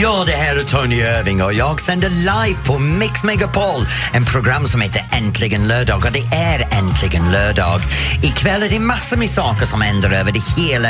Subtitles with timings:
[0.00, 4.66] Ja, det här är Tony Irving och jag sänder live på Mix Megapol, en program
[4.66, 7.80] som heter Äntligen lördag och det är äntligen lördag.
[8.22, 10.88] Ikväll är det massor med saker som händer över det hela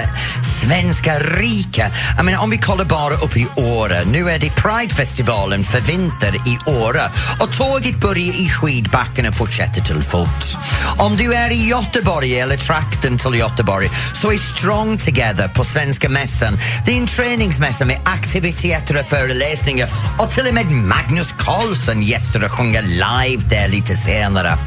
[0.62, 1.92] svenska riket.
[2.16, 6.34] Jag menar, om vi kollar bara upp i Åre, nu är det Pridefestivalen för vinter
[6.34, 7.02] i Åre
[7.40, 10.56] och tåget börjar i skidbacken och fortsätter till fots.
[10.98, 16.08] Om du är i Göteborg eller trakten till Göteborg så är Strong Together på Svenska
[16.08, 16.58] mässan.
[16.86, 22.44] Det är en träningsmässa med aktiviteter stora föreläsningar och till och med Magnus Carlsson gästar
[22.44, 24.58] och sjunger live där lite senare.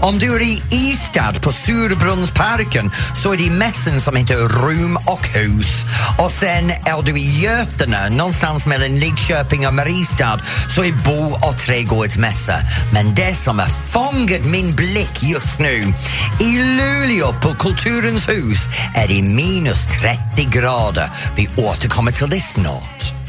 [0.00, 2.90] Om du är i Ystad på Surbrunnsparken
[3.22, 5.84] så är det mässan som heter Rum och hus.
[6.18, 10.40] Och sen är du i Götene, någonstans mellan Lidköping och Mariestad,
[10.74, 12.54] så är bo och trädgårdsmässa.
[12.92, 15.92] Men det som har fångat min blick just nu,
[16.40, 18.58] i Luleå på Kulturens hus
[18.94, 21.10] är det minus 30 grader.
[21.36, 23.19] Vi återkommer till det snart.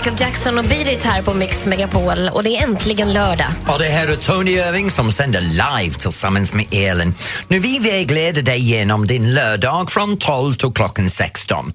[0.00, 3.46] Michael Jackson och Beat It här på Mix Megapol och det är äntligen lördag.
[3.66, 7.14] Och det här är Tony Irving som sänder live tillsammans med Elin.
[7.48, 11.72] Nu vi vägleder dig genom din lördag från 12 till klockan 16.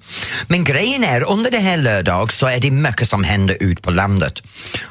[0.48, 3.90] Men grejen är, under det här lördag så är det mycket som händer ut på
[3.90, 4.42] landet.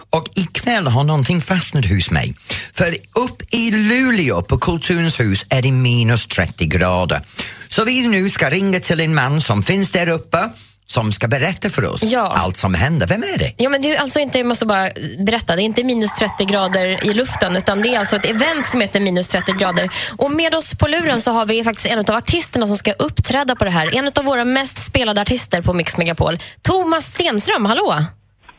[0.10, 2.36] Och ikväll har någonting fastnat hos mig.
[2.74, 7.22] För upp i Luleå på Kulturens hus är det minus 30 grader.
[7.68, 10.50] Så vi nu ska ringa till en man som finns där uppe
[10.88, 12.34] som ska berätta för oss Ja.
[12.38, 13.08] allt som händer.
[13.08, 13.54] Vem är det?
[13.58, 14.90] Ja, men det är alltså inte, jag måste bara
[15.26, 18.68] berätta, det är inte minus 30 grader i luften utan det är alltså ett event
[18.68, 19.90] som heter minus 30 grader.
[20.18, 23.56] Och med oss på luren så har vi faktiskt en av artisterna som ska uppträda
[23.56, 23.98] på det här.
[23.98, 26.38] En av våra mest spelade artister på Mix Megapol.
[26.62, 27.96] Thomas Stenström, hallå!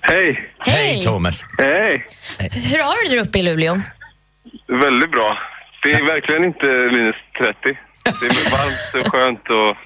[0.00, 0.50] Hej!
[0.58, 1.44] Hej Thomas!
[1.58, 2.06] Hej!
[2.52, 3.80] Hur har du det där uppe i Luleå?
[4.68, 5.38] Väldigt bra.
[5.83, 7.78] Det är verkligen inte minus 30.
[8.20, 9.77] Det är varmt och skönt och,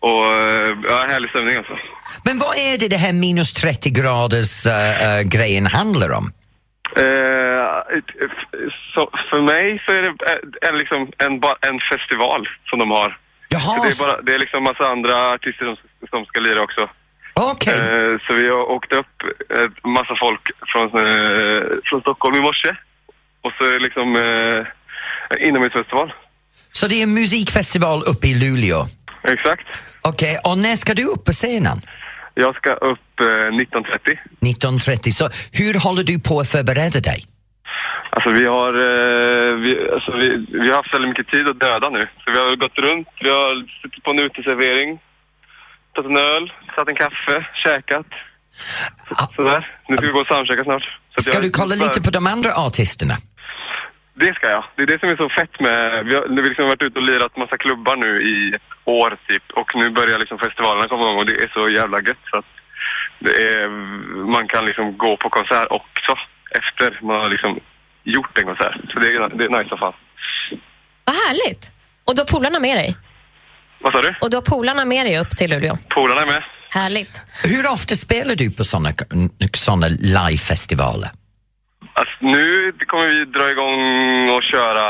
[0.00, 1.72] och eh, ja, härlig stämning alltså.
[2.24, 6.32] Men vad är det det här minus 30 graders eh, eh, grejen handlar om?
[6.96, 7.66] Eh,
[8.94, 10.12] så för mig så är det
[10.68, 11.34] en, liksom, en,
[11.70, 13.18] en festival som de har.
[13.48, 15.76] Jaha, det, är bara, det är liksom massa andra artister som,
[16.10, 16.88] som ska lira också.
[17.34, 17.78] okej.
[17.78, 19.16] Eh, så vi har åkt upp
[19.58, 22.70] en massa folk från, eh, från Stockholm i morse.
[23.42, 24.08] Och så är det liksom
[25.40, 26.12] inomhusfestival.
[26.72, 28.86] Så det är en musikfestival uppe i Luleå?
[29.22, 29.66] Exakt.
[30.02, 31.78] Okej, och när ska du upp på scenen?
[32.34, 34.18] Jag ska upp eh, 19.30.
[34.40, 35.10] 19.30.
[35.10, 37.20] Så hur håller du på att förbereda dig?
[38.12, 40.28] Alltså vi har, eh, vi, alltså vi,
[40.62, 42.00] vi har haft väldigt mycket tid att döda nu.
[42.00, 44.98] Så vi har gått runt, vi har suttit på en uteservering,
[45.94, 46.44] tagit en öl,
[46.76, 48.06] tagit en kaffe, käkat.
[49.08, 49.28] Så, Ah.
[49.36, 49.60] sådär.
[49.88, 50.82] Nu ska vi gå och soundchecka snart.
[51.14, 53.14] Så Ska jag- du kolla lite på de andra artisterna?
[54.14, 54.64] Det ska jag.
[54.76, 56.04] Det är det som är så fett med...
[56.06, 59.42] Vi har, vi har liksom varit ute och lirat massa klubbar nu i år typ.
[59.50, 62.50] Och nu börjar liksom festivalerna komma igång och det är så jävla gött så att
[63.18, 63.68] det är,
[64.36, 66.12] man kan liksom gå på konsert också
[66.60, 67.60] efter man har liksom
[68.04, 68.76] gjort en konsert.
[68.92, 69.92] Så det är, det är nice som fan.
[71.04, 71.72] Vad härligt!
[72.04, 72.96] Och du har polarna med dig?
[73.80, 74.14] Vad sa du?
[74.20, 75.78] Och du har polarna med dig upp till Luleå?
[75.88, 76.42] Polarna är med.
[76.70, 77.22] Härligt.
[77.44, 78.90] Hur ofta spelar du på såna,
[79.54, 81.10] såna livefestivaler?
[82.00, 83.80] Alltså, nu kommer vi dra igång
[84.36, 84.84] och köra...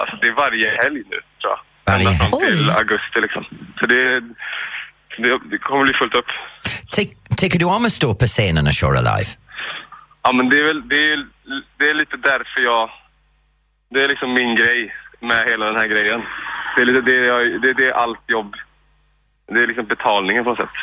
[0.00, 1.94] Alltså, det är varje helg nu, tror jag.
[1.94, 3.44] Ända fram till augusti liksom.
[3.80, 4.20] Så det,
[5.22, 6.30] det, det kommer bli fullt upp.
[6.96, 9.30] Ty- tycker du om att stå på scenen och köra live?
[10.22, 11.26] Ja, men det är väl det är,
[11.78, 12.90] det är lite därför jag...
[13.90, 16.20] Det är liksom min grej med hela den här grejen.
[16.76, 18.54] Det är, lite det, jag, det, det är allt jobb.
[19.52, 20.76] Det är liksom betalningen på något sätt.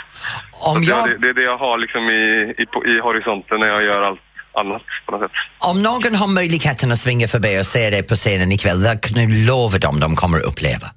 [0.52, 2.24] Om jag, jag, det, det är det jag har liksom i,
[2.62, 4.22] i, i horisonten när jag gör allt
[4.56, 5.38] annat på något sätt.
[5.70, 9.14] om någon har möjligheten att svinga förbi och se dig på scenen ikväll, vad kan
[9.28, 10.88] du lova dem de kommer att uppleva?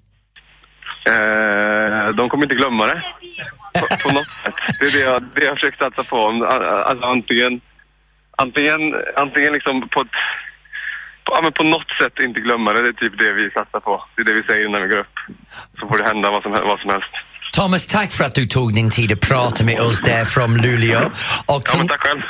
[1.13, 3.03] Eh, de kommer inte glömma det.
[3.81, 4.55] På, på något sätt.
[4.81, 6.19] Det är det jag, det jag försökt satsa på.
[6.89, 7.61] Alltså antingen,
[8.45, 8.81] antingen,
[9.17, 10.17] antingen liksom på ett,
[11.25, 12.83] ja, men på något sätt inte glömma det.
[12.83, 14.05] Det är typ det vi satsar på.
[14.15, 15.17] Det är det vi säger när vi går upp.
[15.81, 17.15] Så får det hända vad som, vad som helst.
[17.53, 20.99] Thomas, tack för att du tog din tid att prata med oss där från Luleå.
[21.47, 22.23] Och Ja, men tack själv.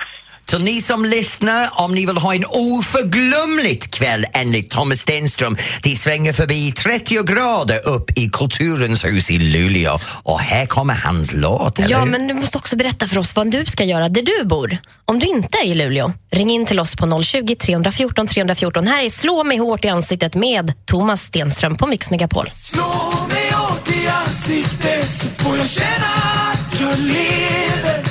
[0.48, 5.96] Till ni som lyssnar, om ni vill ha en oförglömligt kväll enligt Thomas Stenström, de
[5.96, 9.98] svänger förbi 30 grader upp i Kulturens hus i Luleå.
[10.22, 12.06] Och här kommer hans låt, eller Ja, hur?
[12.10, 14.78] men du måste också berätta för oss vad du ska göra där du bor.
[15.04, 18.86] Om du inte är i Luleå, ring in till oss på 020 314 314.
[18.86, 22.50] Här är Slå mig hårt i ansiktet med Thomas Stenström på Mix Megapol.
[22.54, 26.06] Slå mig hårt i ansiktet så får jag känna
[26.52, 28.04] att jag lever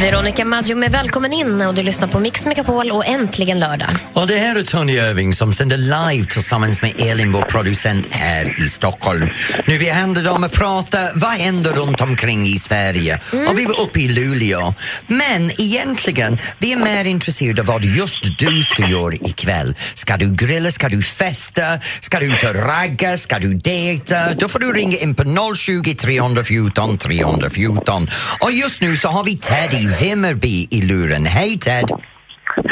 [0.00, 3.88] Veronica Maggio med Välkommen in och du lyssnar på Mix Megapol och Äntligen lördag.
[4.12, 8.64] Och det här är Tony Irving som sänder live tillsammans med Elin, vår producent här
[8.64, 9.28] i Stockholm.
[9.66, 13.20] Nu vi handlar om att prata, vad händer runt omkring i Sverige?
[13.48, 14.74] Och vi var uppe i Luleå.
[15.06, 19.74] Men egentligen, vi är mer intresserade av vad just du ska göra ikväll.
[19.94, 24.34] Ska du grilla, ska du festa, ska du ut och ragga, ska du dejta?
[24.34, 28.08] Då får du ringa in på 020 314 314.
[28.40, 31.26] Och just nu så har vi Ted i Vimmerby i luren.
[31.26, 31.88] Hej Ted!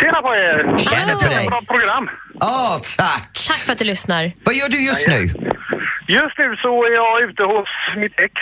[0.00, 0.76] Tjena på er!
[0.79, 1.47] Tjena på dig!
[1.47, 2.09] Bra program!
[2.41, 3.47] Åh, tack!
[3.49, 4.32] Tack för att du lyssnar.
[4.44, 5.20] Vad gör du just nu?
[6.09, 7.69] Just nu så är jag ute hos
[8.03, 8.32] mitt ex.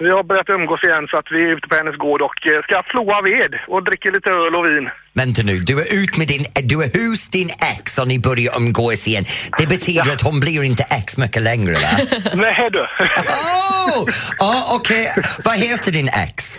[0.00, 2.62] Vi har börjat umgås igen så att vi är ute på hennes gård och eh,
[2.66, 4.86] ska floa ved och dricker lite öl och vin.
[5.14, 8.56] Vänta nu, du är ut med din, du är hos din ex och ni börjar
[8.56, 9.24] umgås igen.
[9.58, 11.92] Det betyder att hon blir inte ex mycket längre va?
[12.34, 12.82] Nej du!
[13.28, 14.02] Åh!
[14.40, 15.08] Oh, Okej,
[15.44, 16.58] vad heter din ex?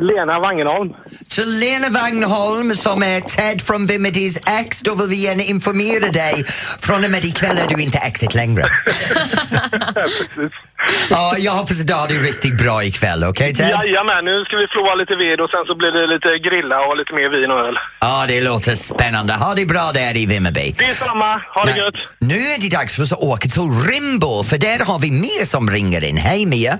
[0.00, 0.92] Lena Wangenholm.
[1.28, 6.44] Så Lena Wagnholm som är Ted från Vimmertys ex, då vill vi gärna informera dig.
[6.80, 8.62] Från och med ikväll är du inte exet längre.
[9.94, 10.52] Precis.
[11.10, 13.68] Ja, jag hoppas att du har det riktigt bra ikväll, okej Ted?
[13.68, 16.96] Jajamän, nu ska vi floa lite ved och sen så blir det lite grilla och
[16.96, 17.74] lite mer vin och öl.
[18.00, 19.32] Ja, det låter spännande.
[19.34, 20.74] Ha det bra där i Vimmerby.
[20.78, 21.94] Detsamma, ha det gött!
[22.18, 25.46] Nu är det dags för oss att åka till Rimbo, för där har vi Mia
[25.46, 26.16] som ringer in.
[26.16, 26.78] Hej Mia!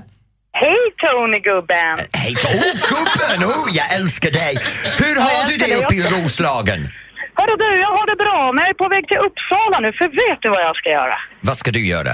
[0.62, 1.96] Hej Tony gubben!
[2.22, 4.55] Hej, oh gubben, oh jag älskar dig!
[5.02, 6.81] Hur har du det uppe i Roslagen?
[7.38, 10.08] Hörru du, jag har det bra men jag är på väg till Uppsala nu för
[10.22, 11.16] vet du vad jag ska göra?
[11.40, 12.12] Vad ska du göra?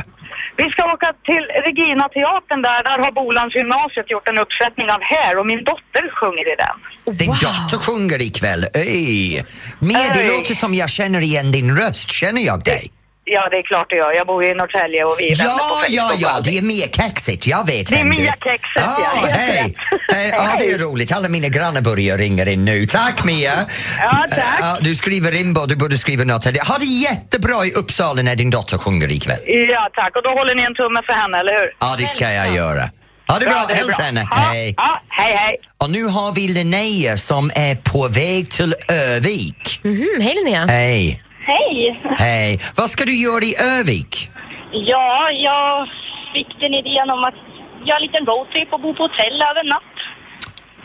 [0.57, 5.01] Vi ska åka till Regina teatern där, där har Bolans gymnasiet gjort en uppsättning av
[5.15, 6.77] här och min dotter sjunger i den.
[7.21, 8.63] Din dotter sjunger ikväll.
[8.75, 9.45] Öj!
[9.79, 12.11] Mia, det låter som jag känner igen din röst.
[12.11, 12.91] Känner jag dig?
[13.27, 14.13] Ja, det är klart det gör.
[14.17, 16.63] Jag bor ju i Norrtälje och vi är vänner på Ja, ja, ja, det är
[16.63, 17.47] Mia Kexit.
[17.47, 19.63] Jag vet Det är Mia Kexit, ja, Ja, hej!
[19.65, 19.77] rätt.
[20.17, 21.13] Eh, Ja, det är roligt.
[21.13, 22.87] Alla mina grannar börjar ringa in nu.
[22.87, 23.67] Tack Mia!
[24.01, 24.41] Ja, tack.
[24.61, 26.45] Ja, du skriver Rimbo, du borde skriva något.
[26.45, 29.41] Ha det jättebra i Uppsala när din dotter sjunger ikväll.
[29.47, 30.17] Ja, tack.
[30.17, 31.77] Och då håller ni en tumme för henne, eller hur?
[31.81, 32.91] Ja, det ska jag göra.
[33.29, 34.29] Ha det bra, det är hälsa henne.
[34.31, 34.75] Ja, Hej!
[34.77, 35.57] Ja, hej, hej.
[35.79, 39.81] Och nu har vi Linnea som är på väg till Övik.
[39.83, 40.67] Mhm, hej Linnea.
[40.67, 41.23] Hej!
[41.47, 42.03] Hej!
[42.19, 42.61] Hej!
[42.77, 44.31] Vad ska du göra i Övik?
[44.73, 45.89] Ja, jag
[46.35, 47.39] fick den idén om att
[47.87, 49.95] göra en liten roadtrip och bo på hotell över natt.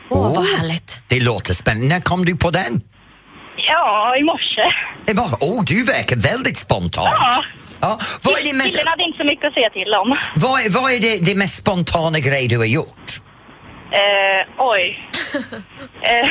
[0.10, 1.02] Åh, vad härligt.
[1.10, 1.88] Det låter spännande.
[1.88, 2.82] När kom du på den?
[3.58, 4.66] Ja, i morse.
[5.14, 7.10] Var, oh, du verkar väldigt spontant.
[7.12, 7.44] Ja.
[7.82, 10.18] Ja, vad är det mest, Killen hade inte så mycket att säga till om.
[10.36, 13.08] vad är, vad är det, det mest spontana grej du har gjort?
[13.92, 15.10] Eh, oj.
[16.02, 16.28] eh,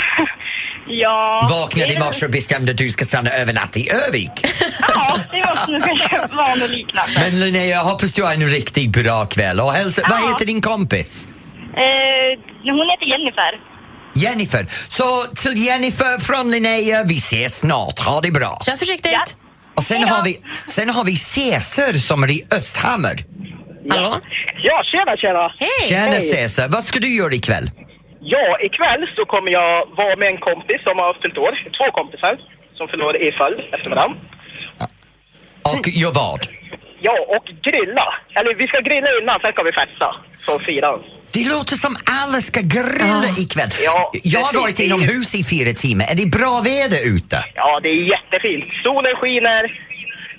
[0.89, 1.47] ja...
[1.51, 4.31] Vaknade i morse och bestämde att du ska stanna över natt i Övik.
[4.81, 5.83] Ja, det var nog
[6.37, 7.13] var något liknande.
[7.21, 9.61] Men Linnea, jag hoppas du har en riktigt bra kväll.
[9.61, 10.29] Och hälsa, Vad Ja.
[10.29, 11.29] heter din kompis?
[11.77, 13.53] Eh, hon heter Jennifer.
[14.15, 14.67] Jennifer.
[14.89, 17.99] Så till Jennifer från Linnea, vi ses snart.
[17.99, 18.59] Ha det bra.
[18.67, 19.13] Kör försiktigt.
[19.13, 19.25] Ja.
[19.77, 23.25] Och sen har, vi, sen har vi Cesar som är i Östhammar.
[23.91, 24.21] Hallå?
[24.63, 25.53] Ja, tjena, tjena!
[25.59, 25.89] Hej.
[25.89, 26.21] Tjena Hej.
[26.33, 27.71] Cesar, vad ska du göra ikväll?
[28.21, 31.53] Ja, ikväll så kommer jag vara med en kompis som har fyllt år.
[31.79, 32.39] Två kompisar
[32.77, 34.19] som fyller år i följd efter varandra.
[35.73, 36.41] Och gör vad?
[37.01, 38.07] Ja, och grilla.
[38.39, 40.09] Eller vi ska grilla innan, sen ska vi festa.
[40.47, 40.91] Så fira.
[41.33, 43.71] Det låter som alla ska grilla ikväll.
[43.85, 46.05] Ja, jag har varit inomhus i fyra timmar.
[46.13, 47.37] Är det bra väder ute?
[47.55, 48.65] Ja, det är jättefint.
[48.85, 49.63] Solen skiner,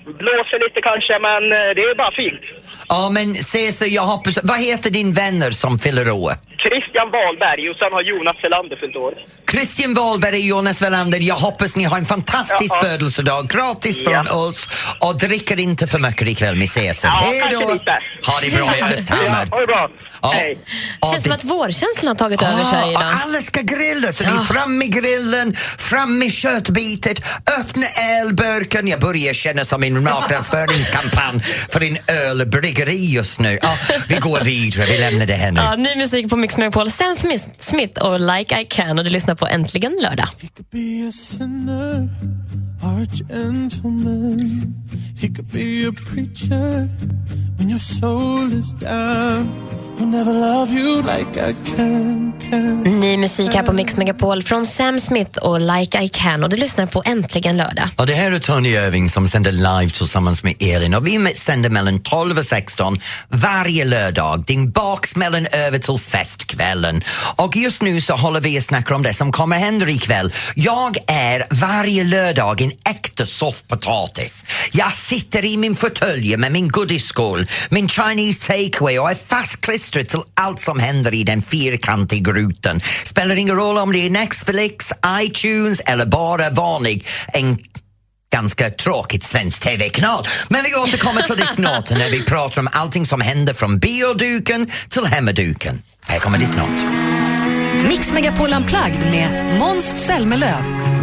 [0.06, 2.42] blåser lite kanske, men eh, det är bara fint.
[2.90, 4.40] Ja, men Cesar, jag hoppas...
[4.44, 6.34] Vad heter din vänner som fyller år?
[6.64, 9.14] Christian Wahlberg och sen har Jonas Selander fyllt år.
[9.52, 12.82] Christian Wahlberg och Jonas Wallander, jag hoppas ni har en fantastisk Ja.
[12.82, 13.50] födelsedag.
[13.50, 14.12] Gratis Ja.
[14.24, 14.68] från oss.
[15.00, 17.10] Och dricker inte för mycket ikväll med Cesar.
[17.10, 17.60] Ja, Hej då!
[18.32, 19.46] Ha det bra i Ja, Östhammar.
[19.52, 19.90] ha det bra.
[20.22, 20.32] Ja.
[20.36, 20.58] Hej.
[21.02, 23.14] Ja, Känns som det- att vårkänslan har tagit över Sverige och idag.
[23.26, 27.22] alla ska grilla, så det är fram med grillen, fram med köttbitet,
[27.60, 27.86] öppna
[28.22, 28.88] ölburken.
[28.88, 33.60] Jag börjar känna som en marknadsföringskampanj för en ölbryggeri just nu.
[33.62, 35.62] Ja, vi går vidare, vi lämnar det här nu.
[35.62, 36.90] Ja, ny musik på Mix Megapol.
[36.90, 40.28] Sam Smith, Smith och Like I Can och du lyssnar på Äntligen lördag.
[50.00, 52.84] He'll never love you like I can, can.
[52.84, 56.58] Ny musik här på Mix Megapol från Sam Smith och Like I Can och du
[56.58, 57.90] lyssnar på Äntligen lördag.
[57.96, 61.70] Och det här är Tony Irving som sänder live tillsammans med Elin och vi sänder
[61.70, 62.98] mellan 12 och 16
[63.30, 67.02] varje lördag, din baksmällen över till festkvällen.
[67.36, 70.34] Och just nu så håller vi att snacka om det som kommer hända ikväll.
[70.56, 74.46] Jag är varje lördag en äkta soffpotatis.
[74.72, 80.10] Jag sitter i min fåtölj med min godisskål, min Chinese takeaway och är fastklistrad klistret
[80.10, 82.80] till allt som händer i den fyrkantiga rutan.
[83.06, 84.92] Spelar ingen roll om det är Netflix,
[85.22, 87.58] iTunes eller bara vanlig en
[88.34, 90.26] ganska tråkigt svensk TV-kanal.
[90.50, 94.70] Men vi återkommer till det snart när vi pratar om allting som händer från bioduken
[94.90, 95.82] till hemmaduken.
[96.06, 97.29] Här kommer det snart.
[97.88, 100.56] Mix Megapol Unplugged med Måns Zelmerlöw.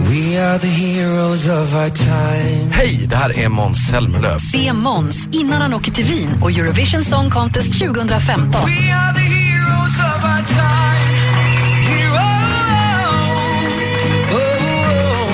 [0.09, 2.71] We are the heroes of our time.
[2.73, 4.39] Hej, det här är Måns Zelmerlöw.
[4.39, 8.51] Se Måns innan han åker till Wien och Eurovision Song Contest 2015.
[8.51, 11.13] We are the heroes of our time.
[11.89, 12.17] Heroes.
[14.33, 15.29] Oh,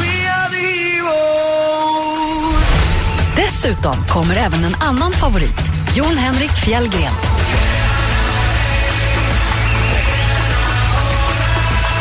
[0.00, 1.76] we are the heroes.
[3.36, 5.62] Dessutom kommer även en annan favorit,
[5.94, 7.12] Jon Henrik Fjällgren.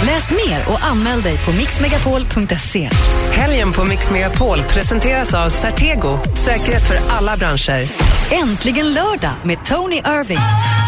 [0.06, 2.90] Läs mer och anmäl dig på mixmegapol.se.
[3.32, 8.19] Helgen på Mix Megapol presenteras av Certego, säkerhet för alla branscher.
[8.32, 10.40] Äntligen lördag med Tony Irving.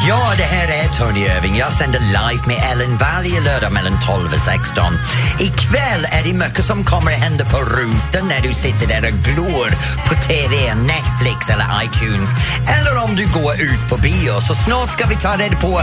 [0.08, 1.56] Ja, det här är Tony Irving.
[1.58, 4.94] Jag sänder live med Ellen varje lördag mellan 12 och 16.
[5.40, 9.18] Ikväll är det mycket som kommer att hända på rutan när du sitter där och
[9.28, 9.70] glor
[10.08, 12.30] på TV, Netflix eller iTunes.
[12.76, 14.42] Eller om du går ut på bio.
[14.48, 15.74] Så snart ska vi ta reda på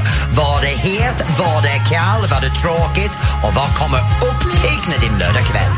[0.40, 4.00] vad det är het, vad det är kall, vad det är tråkigt och vad kommer
[4.30, 5.74] uppigna din lördagkväll.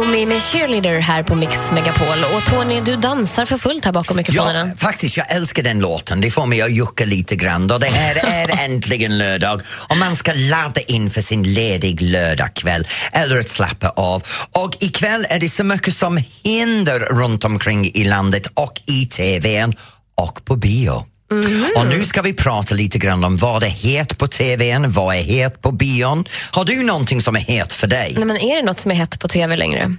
[0.00, 2.24] Omi med Cheerleader här på Mix Megapol.
[2.34, 4.68] Och Tony, du dansar för fullt här bakom mikrofonerna.
[4.68, 6.20] Ja, faktiskt, jag älskar den låten.
[6.20, 7.70] Det får mig att jucka lite grann.
[7.70, 12.86] Och det här är äntligen lördag och man ska ladda in för sin ledig lördagkväll
[13.12, 14.22] eller att slappa av.
[14.52, 19.74] Och ikväll är det så mycket som händer runt omkring i landet och i TVn
[20.14, 21.06] och på bio.
[21.76, 25.22] Och nu ska vi prata lite grann om vad är het på TVn, vad är
[25.22, 26.24] het på bion.
[26.50, 28.12] Har du någonting som är het för dig?
[28.16, 29.96] Nej, men är det något som är hett på TV längre?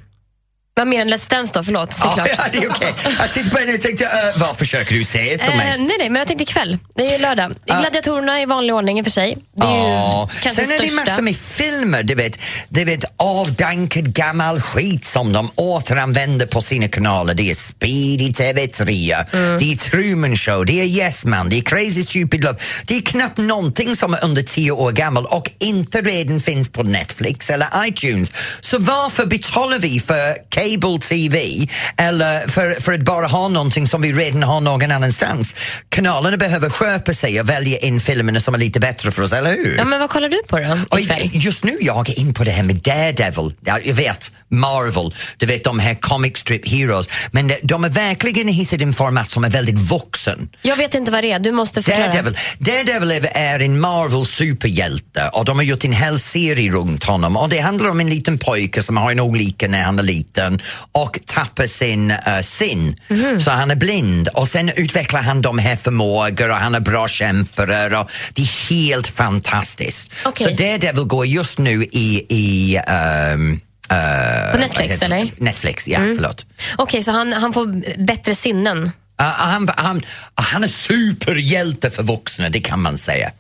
[0.74, 1.64] Vad mer än Let's Dance då?
[1.64, 2.30] Förlåt, Ja, såklart.
[2.38, 2.94] ja, det är okej.
[3.20, 5.70] Jag tittade på henne och tänkte, uh, vad försöker du säga till mig?
[5.72, 6.78] Eh, nej, nej, men jag tänkte ikväll.
[6.96, 7.54] Det är lördag.
[7.66, 9.38] Gladiatorerna i vanlig ordning i och för sig.
[9.58, 10.30] Det är Ja.
[10.34, 12.38] ju kanske Sen är det massor med filmer, du vet,
[12.70, 17.34] du vet avdankad gammal skit som de återanvänder på sina kanaler.
[17.34, 19.58] Det är Speed i TV3, Mm.
[19.60, 22.58] det är Truman Show, det är Yes Man, det är Crazy Stupid Love.
[22.86, 26.84] Det är knappt någonting som är under tio år gammal och inte redan finns på
[26.84, 28.32] Netflix eller iTunes.
[28.62, 34.02] Så varför betalar vi för cable TV eller för, för att bara ha någonting som
[34.02, 35.56] vi redan har någon annanstans?
[35.90, 39.50] Kanalerna behöver skärpa sig och välja in filmerna som är lite bättre för oss, eller
[39.52, 39.76] hur?
[39.78, 40.58] Ja, men vad kollar du på
[40.92, 41.30] då ikväll?
[41.34, 43.54] just nu jag är in på det här med Daredevil.
[43.66, 47.08] Ja, jag vet, Marvel, du vet de här comic strip heroes.
[47.32, 50.50] Men de, har verkligen hittat en format som är väldigt vuxen.
[50.62, 52.08] Jag vet inte vad det är, du måste förklara.
[52.08, 57.04] Daredevil, Daredevil är- är en Marvel superhjälte och de har gjort en hel serie runt
[57.04, 60.04] honom och det handlar om en liten pojke som har en olycka när han är
[60.04, 60.51] liten
[60.92, 62.96] och tappar sin uh, sin.
[63.40, 67.08] Så han är blind och sen utvecklar han de här förmågor och han är bra
[67.08, 70.12] kämpare och det är helt fantastiskt.
[70.26, 70.48] Okej.
[70.48, 75.32] Så Daredevil går just nu i, i ehm, eh, På Netflix, eller?
[75.38, 76.46] Netflix, ja förlåt.
[76.78, 78.84] Okej, så han, han får bättre sinnen.
[78.84, 80.02] Uh, han, han,
[80.36, 83.32] han är superhjälte för vuxna, det kan man säga.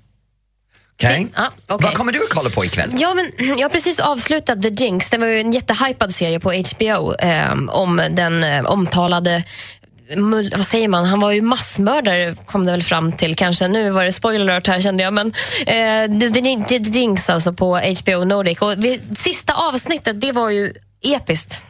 [0.96, 1.24] Okej?
[1.24, 1.86] Det- ja, okej.
[1.88, 2.92] Vad kommer du att kolla på ikväll?
[2.98, 5.10] Ja, men jag har precis avslutat The Jinx.
[5.10, 9.44] Det var ju en jättehypad serie på HBO eh, om den eh, omtalade
[10.58, 11.06] vad säger man?
[11.06, 13.68] Han var ju massmördare kom det väl fram till kanske.
[13.68, 15.14] Nu var det spoiler alert här kände jag.
[15.14, 15.28] Men
[15.60, 18.62] eh, The, The Jinx alltså på HBO Nordic.
[18.62, 21.64] Och vi, sista avsnittet det var ju episkt.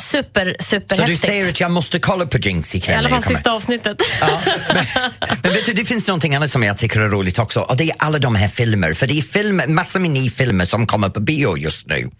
[0.00, 1.22] Super, Så superhäftigt.
[1.22, 2.94] du säger att jag måste kolla på Jinx ikväll?
[2.94, 4.02] I alla fall sista avsnittet.
[4.20, 4.40] Ja,
[4.74, 4.84] men,
[5.42, 7.84] men vet du, det finns någonting annat som jag tycker är roligt också och det
[7.84, 11.08] är alla de här filmer, för det är film, massor med nya filmer som kommer
[11.08, 12.10] på bio just nu.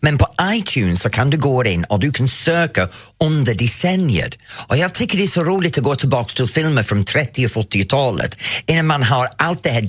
[0.00, 2.88] Men på iTunes så kan du gå in och du kan söka
[3.24, 4.38] under decenniet.
[4.68, 7.50] Och jag tycker det är så roligt att gå tillbaka till filmer från 30 och
[7.50, 9.82] 40-talet innan man har allt det här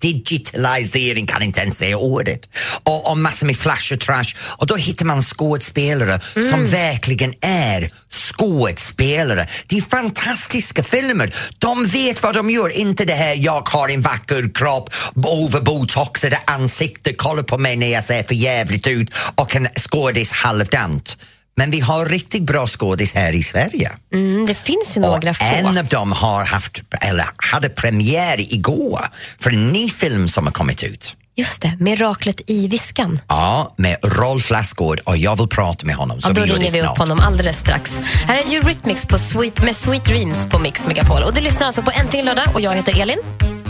[0.00, 2.48] digitalisering, kan inte ens säga ordet,
[2.82, 4.34] och, och massor med flash och trash.
[4.58, 7.90] Och då hittar man skådespelare som verkligen är
[8.36, 9.46] skådespelare.
[9.66, 11.34] Det är fantastiska filmer.
[11.58, 17.12] De vet vad de gör, inte det här jag har en vacker kropp, överbotoxade ansikte,
[17.12, 21.16] kolla på mig när jag ser för jävligt ut och en skådis halvdant.
[21.54, 23.90] Men vi har riktigt bra skådis här i Sverige.
[24.12, 25.44] Mm, det finns ju några och få.
[25.44, 29.06] en av dem har haft, eller hade premiär igår
[29.38, 31.16] för en ny film som har kommit ut.
[31.34, 33.18] Just det, Miraklet i viskan.
[33.28, 36.20] Ja, med Rolf Lassgård och jag vill prata med honom.
[36.20, 38.00] Så Ja, då vi ringer vi upp honom alldeles strax.
[38.00, 41.22] Här är Eurythmics på Sweet, med Sweet Dreams på Mix Megapol.
[41.22, 43.18] Och du lyssnar alltså på Äntligen lördag och jag heter Elin.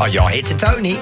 [0.01, 0.97] Och jag heter Tony.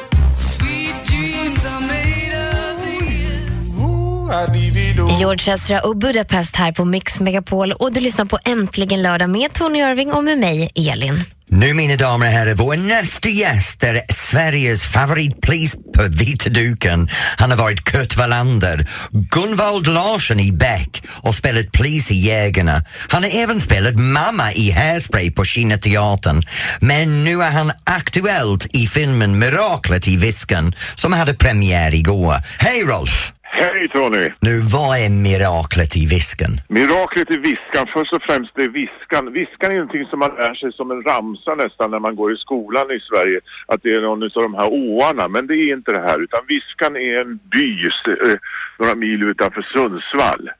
[5.18, 9.52] George Ezra och Budapest här på Mix Megapol och du lyssnar på Äntligen lördag med
[9.52, 11.24] Tony Irving och med mig, Elin.
[11.52, 17.08] Nu mina damer och herrar, vår nästa gäst är Sveriges favoritpolis på vita duken.
[17.36, 22.84] Han har varit Kurt Wallander, Gunvald Larsson i Beck och spelat polis i Jägarna.
[23.08, 26.42] Han har även spelat mamma i Hairspray på Kina teatern.
[26.80, 32.36] Men nu är han aktuellt i filmen Miraklet i Viskan som hade premiär igår.
[32.58, 33.32] Hej Rolf!
[33.60, 34.30] Hej Tony!
[34.40, 36.50] Nu, vad är miraklet i Viskan?
[36.68, 39.32] Miraklet i viskan, först och främst är viskan.
[39.32, 42.36] Viskan är någonting som man lär sig som en ramsa nästan när man går i
[42.36, 43.40] skolan i Sverige.
[43.66, 46.18] Att det är någon av de här åarna, men det är inte det här.
[46.22, 48.38] Utan viskan är en by eh,
[48.78, 50.50] några mil utanför Sundsvall.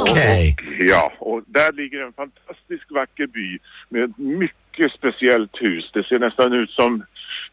[0.00, 0.56] Okej.
[0.58, 5.90] Och, ja, och där ligger en fantastisk vacker by med ett mycket speciellt hus.
[5.94, 7.04] Det ser nästan ut som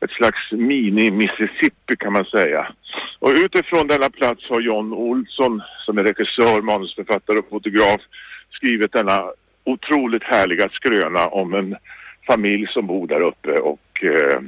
[0.05, 2.67] ett slags mini-Mississippi kan man säga.
[3.19, 8.01] Och utifrån denna plats har John Olsson som är regissör, manusförfattare och fotograf
[8.51, 9.19] skrivit denna
[9.65, 11.75] otroligt härliga skröna om en
[12.27, 14.39] familj som bor där uppe och eh,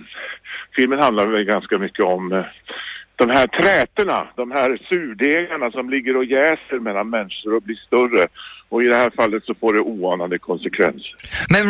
[0.75, 2.45] filmen handlar väl ganska mycket om eh,
[3.15, 8.27] de här trätorna, de här surdegarna som ligger och jäser mellan människor och blir större.
[8.69, 11.15] Och i det här fallet så får det oanade konsekvenser.
[11.49, 11.65] Men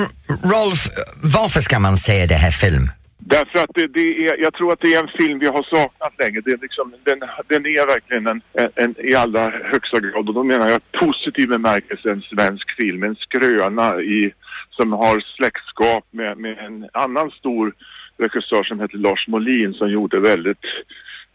[0.52, 0.80] Rolf,
[1.24, 2.90] varför ska man se det här film?
[3.30, 6.14] Därför att det, det är, jag tror att det är en film vi har saknat
[6.20, 6.42] länge.
[6.42, 10.34] Det är liksom, den, den är verkligen en, en, en, i allra högsta grad och
[10.34, 13.04] då menar jag positiv bemärkelse en svensk film.
[13.04, 14.34] En skröna i,
[14.70, 17.74] som har släktskap med, med en annan stor
[18.18, 20.66] regissör som heter Lars Molin som gjorde väldigt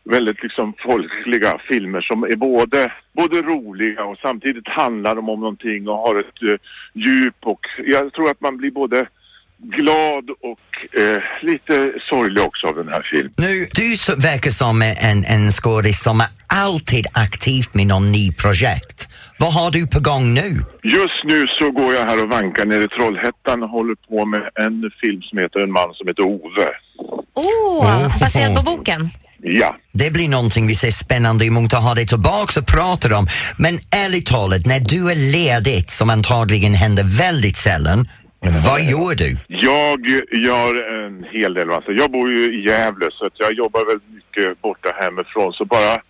[0.04, 5.88] väldigt liksom folkliga filmer som är både, både roliga och samtidigt handlar de om någonting
[5.88, 6.56] och har ett uh,
[6.92, 9.06] djup och jag tror att man blir både
[9.62, 13.32] glad och eh, lite sorglig också av den här filmen.
[13.36, 19.08] Nu, du verkar som en, en skådis som är alltid aktivt med någon ny projekt.
[19.38, 20.48] Vad har du på gång nu?
[20.82, 24.40] Just nu så går jag här och vankar nere i Trollhättan och håller på med
[24.54, 26.68] en film som heter En man som heter Ove.
[27.34, 29.10] Oh, baserad på boken?
[29.42, 29.76] Ja.
[29.92, 33.26] Det blir någonting vi ser spännande emot att ha dig tillbaka och prata om.
[33.58, 38.08] Men ärligt talat, när du är ledigt, som antagligen händer väldigt sällan,
[38.42, 39.36] vad gör du?
[39.46, 41.92] Jag gör en hel del massa.
[41.92, 45.52] Jag bor ju i Gävle så att jag jobbar väldigt mycket borta hemifrån.
[45.52, 46.02] Så bara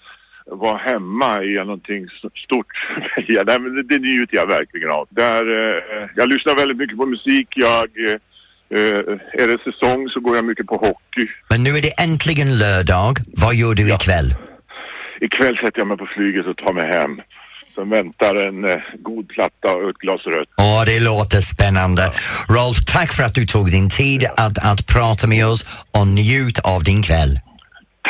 [0.46, 2.08] vara hemma är någonting
[2.44, 3.24] stort för mig.
[3.28, 5.06] Ja, det, det njuter jag verkligen av.
[5.10, 7.48] Där, eh, jag lyssnar väldigt mycket på musik.
[7.54, 8.18] Jag, eh,
[8.78, 8.98] eh,
[9.42, 11.26] är det säsong så går jag mycket på hockey.
[11.50, 13.16] Men nu är det äntligen lördag.
[13.42, 14.28] Vad gör du ikväll?
[15.20, 17.20] Ikväll sätter jag mig på flyget och tar mig hem.
[17.74, 20.48] Sen väntar en eh, god platta och ett glas rött.
[20.58, 22.02] Åh, det låter spännande.
[22.48, 25.64] Rolf, tack för att du tog din tid att, att prata med oss
[25.98, 27.40] och njut av din kväll.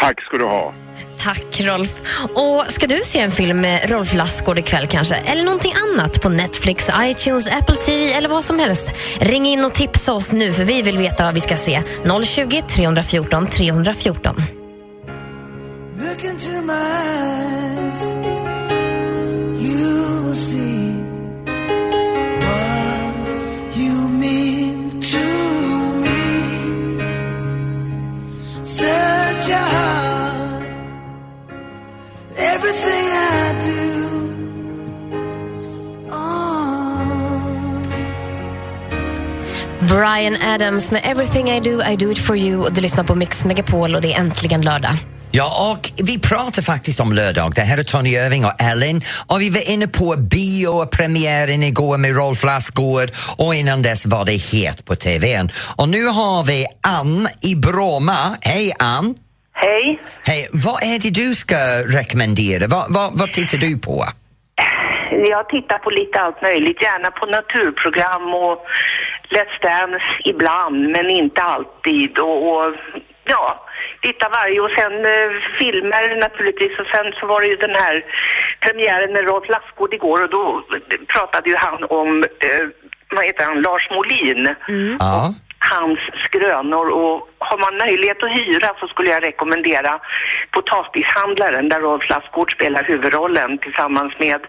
[0.00, 0.72] Tack ska du ha.
[1.18, 2.00] Tack Rolf.
[2.34, 5.14] Och ska du se en film med Rolf Lassgård ikväll kanske?
[5.14, 8.94] Eller någonting annat på Netflix, iTunes, Apple TV eller vad som helst?
[9.20, 11.82] Ring in och tipsa oss nu för vi vill veta vad vi ska se.
[12.24, 14.42] 020 314 314.
[39.92, 42.56] Brian Adams med Everything I do, I do it for you.
[42.56, 44.96] Och du lyssnar på Mix Megapol och det är äntligen lördag.
[45.30, 47.52] Ja, och vi pratar faktiskt om lördag.
[47.54, 52.16] Det här är Tony Irving och Ellen och vi var inne på biopremiären igår med
[52.16, 55.50] Rolf Lassgård och innan dess var det het på TVn.
[55.76, 58.36] Och nu har vi Ann i Bromma.
[58.40, 59.14] Hej Ann!
[59.66, 59.98] Hej.
[60.30, 61.58] Hej, vad är det du ska
[61.98, 62.64] rekommendera?
[62.74, 63.96] Vad, vad, vad tittar du på?
[65.34, 68.58] Jag tittar på lite allt möjligt, gärna på naturprogram och
[69.34, 72.18] Let's Dance ibland, men inte alltid.
[72.18, 72.68] Och, och
[73.24, 73.66] ja,
[74.02, 77.96] titta varje och sen eh, filmer naturligtvis och sen så var det ju den här
[78.64, 80.44] premiären med Rolf Lassgård igår och då
[81.14, 82.10] pratade ju han om,
[82.46, 82.64] eh,
[83.14, 84.42] vad heter han, Lars Molin.
[84.98, 85.34] Ja
[85.70, 87.16] hans skrönor och
[87.48, 89.92] har man möjlighet att hyra så skulle jag rekommendera
[90.56, 94.40] Potatishandlaren där Rolf Lassgård spelar huvudrollen tillsammans med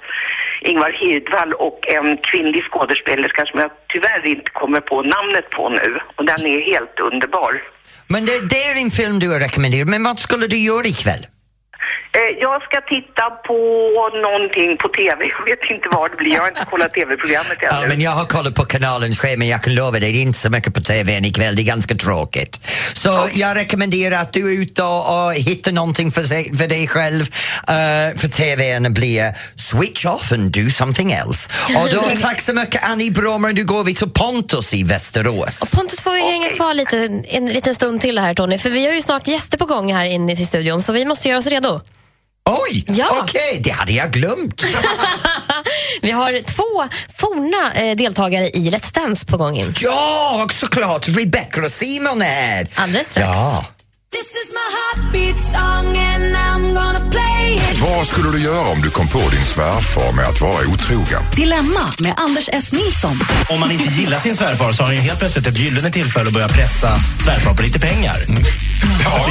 [0.61, 5.99] Ingvar Hirdwall och en kvinnlig skådespelerska som jag tyvärr inte kommer på namnet på nu
[6.15, 7.51] och den är helt underbar.
[8.07, 11.23] Men det, det är en film du har rekommenderat, men vad skulle du göra ikväll?
[12.15, 13.57] Eh, jag ska titta på
[14.25, 15.19] någonting på TV.
[15.37, 16.33] Jag vet inte vad det blir.
[16.33, 17.81] Jag har inte kollat TV-programmet ännu.
[17.81, 20.39] Ja, men jag har kollat på kanalens schema, jag kan lova dig, det är inte
[20.39, 22.59] så mycket på TV än ikväll, det är ganska tråkigt.
[22.93, 26.87] Så jag rekommenderar att du är ute och, och hittar någonting för, sig, för dig
[26.87, 31.49] själv, uh, för TVn blir switch off and do something else.
[31.77, 35.59] Och då, tack så mycket Annie Bromer, nu går vi till Pontus i Västerås.
[35.59, 36.97] Pontus får vi hänga kvar lite,
[37.27, 40.05] en liten stund till här Tony, för vi har ju snart gäster på gång här
[40.05, 41.81] inne i studion så vi måste göra oss redo.
[42.49, 43.19] Oj, Ja.
[43.21, 44.63] okej, det hade jag glömt.
[46.01, 49.73] Vi har två forna eh, deltagare i Let's Dance på gång in.
[49.79, 52.67] Ja, såklart, Rebecca och Simon är här.
[52.75, 53.27] Alldeles strax.
[53.27, 53.65] Ja.
[57.81, 61.21] Vad skulle du göra om du kom på din svärfar med att vara otrogen?
[61.35, 62.71] Dilemma med Anders S.
[62.71, 63.19] Nilsson.
[63.49, 66.27] Om man inte gillar sin svärfar så har han ju helt plötsligt ett gyllene tillfälle
[66.27, 66.95] att börja pressa
[67.25, 68.17] svärfar på lite pengar.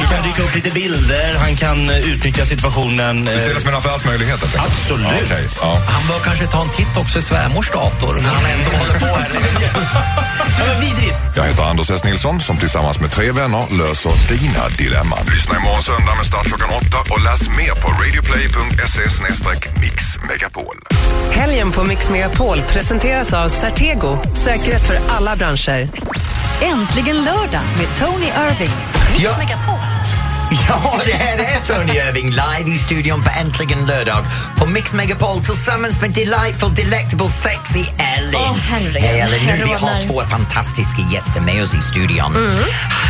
[0.01, 3.25] Det kan dyka upp lite bilder, han kan eh, utnyttja situationen.
[3.25, 4.39] Du ser det som en affärsmöjlighet?
[4.57, 5.07] Absolut.
[5.11, 5.47] Ja, okej.
[5.61, 5.81] ja.
[5.87, 9.05] Han bör kanske ta en titt också i svärmors dator när han ändå håller på
[9.05, 9.29] här.
[10.59, 11.15] Ja, vidrigt.
[11.35, 12.03] Jag heter Anders S.
[12.03, 15.19] Nilsson som tillsammans med tre vänner löser dina dilemman.
[15.31, 19.03] Lyssna imorgon söndag med start klockan åtta och läs mer på radioplay.se
[19.81, 20.75] mixmegapol.
[21.31, 25.89] Helgen på Mix Megapol presenteras av Certego, säkerhet för alla branscher.
[26.61, 28.73] Äntligen lördag med Tony Irving.
[29.11, 29.37] Mix Ja.
[29.37, 29.79] Megapol.
[30.69, 34.25] Ja, det här är Tony Irving live i studion på Äntligen lördag
[34.57, 37.85] på Mix Megapol tillsammans med delightful, delectable, sexy
[38.17, 38.35] Ellen.
[38.35, 39.01] Åh, herregud.
[39.01, 42.35] Hej Ellen, nu vi har två fantastiska gäster med oss i studion.
[42.35, 42.51] Mm.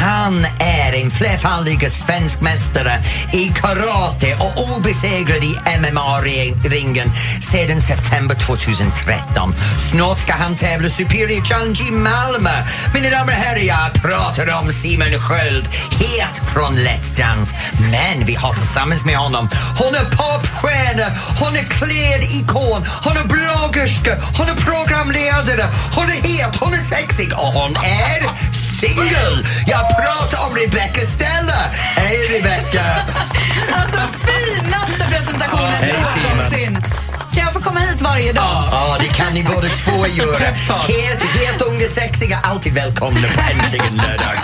[0.01, 9.55] Han är en flerfaldig svensk mästare i karate och obesegrad i MMA-ringen sedan september 2013.
[9.91, 12.49] Snart ska han tävla Superior Challenge i Malmö.
[12.93, 15.67] Mina damer och herrar, jag pratar om Simon Sköld,
[15.99, 17.55] het från Let's Dance.
[17.91, 21.07] Men vi har tillsammans med honom, hon är popstjärna,
[21.39, 25.65] hon är klädikon, hon är bloggerska, hon är programledare,
[25.95, 29.47] hon är het, hon är sexig och hon är singel.
[29.67, 31.59] Jag pratar om Rebecca Stella.
[31.97, 32.85] Hej Rebecca!
[33.71, 35.73] Alltså finaste presentationen
[36.37, 36.83] någonsin.
[37.33, 38.63] Kan jag få komma hit varje dag?
[38.71, 40.37] Ja, det kan ni båda två göra.
[40.37, 44.39] Helt, helt unga, sexiga, alltid välkomna på Äntligen lördag.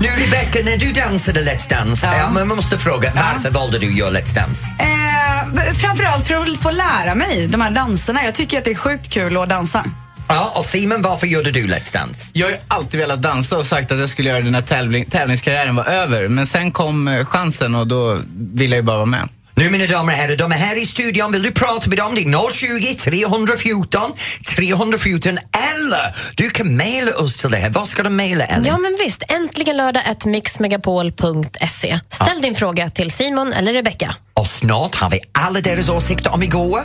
[0.00, 2.30] Nu Rebecca, när du dansade Let's Dance, ja.
[2.30, 4.64] man måste fråga varför valde du att göra Let's Dance?
[4.78, 8.24] Eh, framförallt för att få lära mig de här danserna.
[8.24, 9.84] Jag tycker att det är sjukt kul att dansa.
[10.28, 12.30] Ja, och Simon, varför gjorde du Let's Dance?
[12.32, 15.04] Jag har ju alltid velat dansa och sagt att jag skulle göra det när tävling,
[15.04, 16.28] tävlingskarriären var över.
[16.28, 18.18] Men sen kom eh, chansen och då
[18.52, 19.28] ville jag ju bara vara med.
[19.58, 21.32] Nu mina damer och herrar, de är här i studion.
[21.32, 22.14] Vill du prata med dem?
[22.14, 24.12] Det är 020 314
[24.56, 25.38] 314
[25.76, 27.70] eller du kan mejla oss till det här.
[27.70, 28.64] Vad ska de mejla Ellen?
[28.64, 29.22] Ja, men visst.
[29.28, 32.00] Äntligen lördag mixmegapol.se.
[32.10, 34.14] Ställ din fråga till Simon eller Rebecca.
[34.38, 36.80] Och snart har vi alla deras åsikter om igår.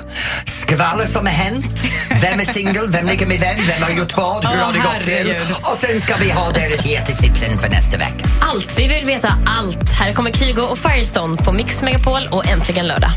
[0.46, 1.84] Skvaller som har hänt.
[2.22, 2.90] Vem är singel?
[2.90, 3.66] Vem ligger med vem?
[3.68, 4.46] Vem har gjort vad?
[4.46, 5.36] Hur Åh, har det gått till?
[5.62, 8.26] Och sen ska vi ha deras jättetipsen för nästa vecka.
[8.42, 8.80] Allt.
[8.80, 9.94] Vi vill veta allt.
[10.00, 13.12] Här kommer Kygo och Firestone på Mix Megapol och Äntligen lördag.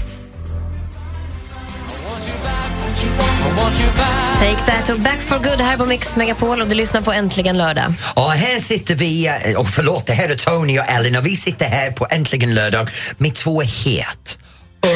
[4.39, 7.59] Take that och back for good här på Mix Megapol och du lyssnar på Äntligen
[7.59, 7.95] lördag.
[8.17, 11.37] Ja, här sitter vi, eh, och förlåt, det här är Tony och Ellen och vi
[11.37, 14.39] sitter här på Äntligen lördag med två het,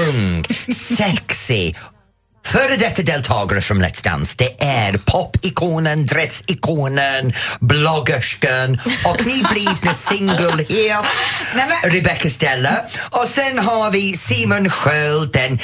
[0.08, 1.72] ung, sexy
[2.46, 11.04] Före detta deltagare från Let's Dance, det är popikonen, dressikonen, bloggerskan och nyblivna singelhet
[11.84, 12.76] Rebecca Stella.
[13.10, 15.58] Och sen har vi Simon Sköld, den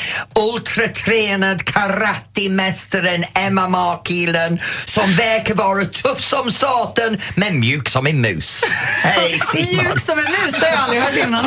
[0.52, 8.64] ultratränad karatemästaren, MMA-killen som verkar vara tuff som satan men mjuk som en mus.
[9.02, 9.84] Hej Simon!
[9.84, 11.46] Mjuk som en mus, det har jag aldrig hört innan.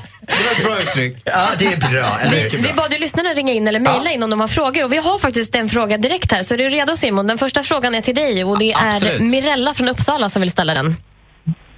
[0.26, 1.16] Det var ett bra uttryck.
[1.24, 2.18] Ja, det är bra.
[2.20, 2.50] Eller?
[2.50, 4.92] Vi, vi bad ju lyssnarna ringa in eller mejla in om de har frågor och
[4.92, 6.42] vi har faktiskt en fråga direkt här.
[6.42, 7.26] Så är du redo Simon?
[7.26, 9.20] Den första frågan är till dig och det är Absolut.
[9.20, 10.96] Mirella från Uppsala som vill ställa den.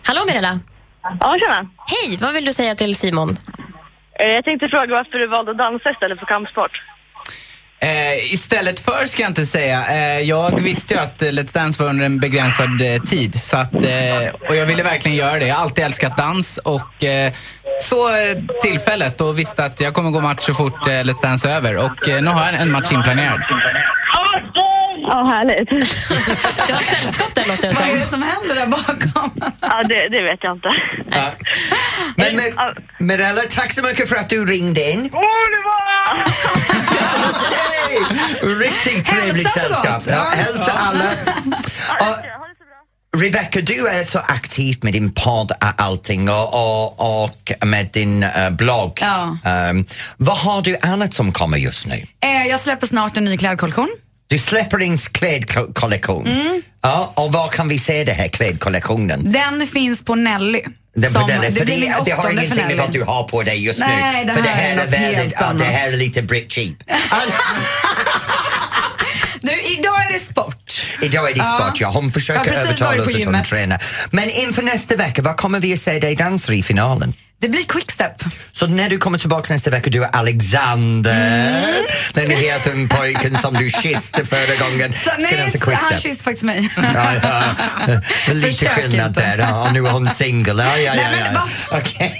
[0.04, 0.60] Hallå Mirella!
[1.20, 1.70] Ja, tjena.
[1.86, 3.36] Hej, vad vill du säga till Simon?
[4.20, 6.70] Eh, Jag tänkte fråga varför du valde att dansa istället för kampsport.
[7.80, 9.86] Eh, istället för ska jag inte säga.
[9.90, 13.34] Eh, jag visste ju att eh, Let's Dance var under en begränsad eh, tid.
[13.40, 15.46] Så att, eh, och jag ville verkligen göra det.
[15.46, 17.32] Jag har alltid älskat dans och eh,
[17.82, 18.14] så eh,
[18.62, 21.76] tillfället och visste att jag kommer gå match så fort eh, Let's Dance är över.
[21.76, 23.40] Och eh, nu har jag en match inplanerad.
[25.08, 25.70] Ja, härligt.
[26.66, 29.30] Du har sällskap där låter det Vad är det som händer där bakom?
[29.60, 30.68] Ja, det, det vet jag inte.
[32.16, 35.10] Men Mer- Mirella, tack så mycket för att du ringde in.
[37.30, 38.06] Okej!
[38.42, 39.92] Riktigt trevligt Hälsa så sällskap.
[39.94, 40.06] gott.
[40.06, 40.36] Ja, Ja.
[40.42, 41.04] hälsa alla.
[42.00, 42.16] Och,
[43.20, 48.22] Rebecca, du är så aktiv med din podd och allting och, och, och med din
[48.22, 48.98] eh, blogg.
[49.00, 49.38] Ja.
[49.44, 52.06] Ehm, vad har du annat som kommer just nu?
[52.24, 53.88] Eh, jag släpper snart en ny klädkollektion.
[54.28, 56.26] Du släpper din klädkollektion.
[56.26, 56.62] Mm.
[56.82, 59.32] Ja, och var kan vi se den här klädkollektionen?
[59.32, 60.62] Den finns på Nelly.
[60.96, 63.42] Den Som- på Nelly, det det, min det har ingenting med vad du har på
[63.42, 64.24] dig just Nej, nu.
[64.24, 66.74] det för det här är är, väldigt, ja, det här är lite brick cheap.
[69.40, 70.45] Du, idag är det sport.
[71.02, 71.58] Idag är det Ja.
[71.60, 71.90] sport, ja.
[71.90, 73.82] Hon försöker precis övertala oss att hon tränar.
[74.10, 77.14] Men inför nästa vecka, vad kommer vi att se dig dansa i finalen?
[77.40, 78.12] Det blir quickstep.
[78.52, 81.84] Så när du kommer tillbaka nästa vecka, du är Alexander, Mm.
[82.14, 84.92] den helt ung pojken som du kysste förra gången.
[84.92, 86.00] Så, Ska nej, dansa han quickstep.
[86.00, 86.68] kysste faktiskt mig.
[86.76, 87.54] Ja, ja.
[88.32, 89.20] Lite Försök skillnad inte.
[89.20, 89.38] där.
[89.38, 90.58] Ja, och nu är hon singel.
[90.58, 91.48] Ja, ja, ja, Nej, ja.
[91.70, 92.14] Okej.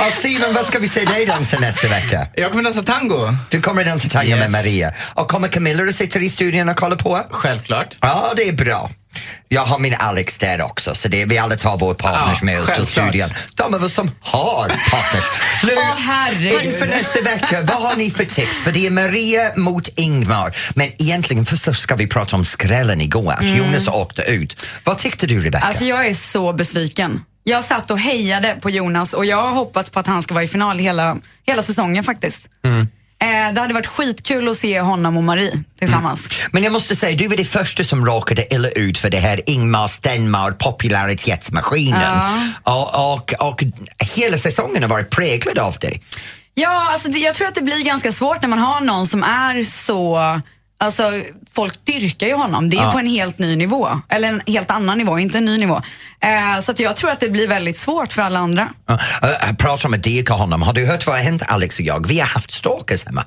[0.00, 2.26] Och Simon, vad ska vi se dig dansa nästa vecka?
[2.34, 3.28] Jag kommer dansa tango.
[3.48, 4.38] Du kommer att dansa tango Yes.
[4.38, 4.92] med Maria.
[5.14, 7.20] Och kommer Camilla att sitta i studion och kolla på?
[7.30, 7.96] Självklart.
[8.00, 8.90] Ja, det är bra.
[9.48, 12.44] Jag har min Alex där också, så det är, vi alla tar våra partners Ja,
[12.46, 13.28] med oss till studion.
[13.54, 15.24] De av oss som har partners.
[15.62, 16.62] Nu, herregud.
[16.64, 18.62] inför nästa vecka, vad har ni för tips?
[18.62, 20.56] För det är Maria mot Ingmar.
[20.74, 23.56] Men egentligen först ska vi prata om skrällen igår, att Mm.
[23.56, 24.62] Jonas åkte ut.
[24.84, 25.66] Vad tyckte du, Rebecca?
[25.66, 27.20] Alltså jag är så besviken.
[27.44, 30.44] Jag satt och hejade på Jonas och jag har hoppats på att han ska vara
[30.44, 32.48] i final hela, hela säsongen faktiskt.
[32.64, 32.88] Mm.
[33.18, 36.28] Eh, det hade varit skitkul att se honom och Marie tillsammans.
[36.50, 39.40] Men jag måste säga, du var det första som råkade illa ut för det här
[39.46, 42.20] Ingmar Stenmar popularitetsmaskinen.
[42.62, 43.64] Och, och, och
[44.16, 45.98] hela säsongen har varit präglad av det.
[46.54, 49.22] Ja, alltså det, jag tror att det blir ganska svårt när man har någon som
[49.22, 50.40] är så...
[50.78, 51.02] Alltså,
[51.54, 52.70] folk dyrkar ju honom.
[52.70, 52.92] Det är Ja.
[52.92, 53.88] på en helt ny nivå.
[54.08, 55.82] Eller en helt annan nivå, inte en ny nivå.
[56.20, 58.68] Eh, så att jag tror att det blir väldigt svårt för alla andra.
[58.88, 60.62] Ja, Jag pratar om att dyrka honom.
[60.62, 62.06] Har du hört vad har hänt Alex och jag?
[62.06, 63.24] Vi har haft stalkers hemma.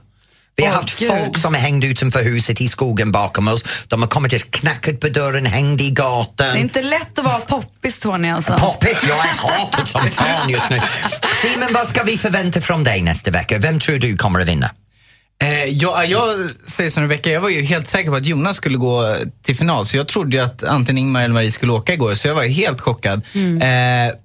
[0.56, 1.10] Vi har haft Gud.
[1.10, 3.64] folk som hängt utanför huset i skogen bakom oss.
[3.88, 6.34] De har kommit och knackat på dörren, hängt i gatan.
[6.38, 8.30] Det är inte lätt att vara poppis, Tony.
[8.30, 8.54] Alltså.
[8.54, 10.80] Poppis, jag är hatad som fan just nu.
[11.42, 13.58] Simon, vad ska vi förvänta från dig nästa vecka?
[13.58, 14.70] Vem tror du kommer att vinna?
[15.44, 18.78] Eh, ja, jag säger som Rebecca, jag var ju helt säker på att Jonas skulle
[18.78, 19.86] gå till final.
[19.86, 22.16] Så jag trodde ju att antingen Ingmar eller Marie skulle åka igår.
[22.16, 23.22] Så jag var ju helt chockad.
[23.62, 24.16] Eh,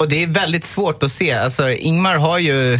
[0.00, 1.32] och det är väldigt svårt att se.
[1.32, 2.78] Alltså, Ingmar har ju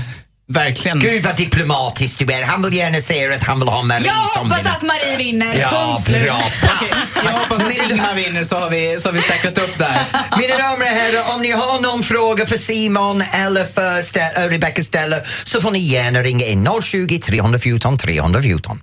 [0.48, 1.00] verkligen...
[1.00, 2.42] Gud vad diplomatisk du är.
[2.42, 4.70] Han vill gärna säga att han vill ha Marie Jag som hoppas vinner.
[4.70, 5.58] att Marie vinner.
[5.60, 6.22] Ja, Punkt slut.
[6.24, 6.42] bra.
[6.62, 6.88] Okej,
[7.24, 9.98] jag hoppas att Ingmar vinner så har vi, så har vi säkrat upp där.
[10.38, 14.48] Mina damer och herrar, om ni har någon fråga för Simon eller för Ste- äh,
[14.50, 18.80] Rebecca Stellar så får ni gärna ringa in 020 314 314.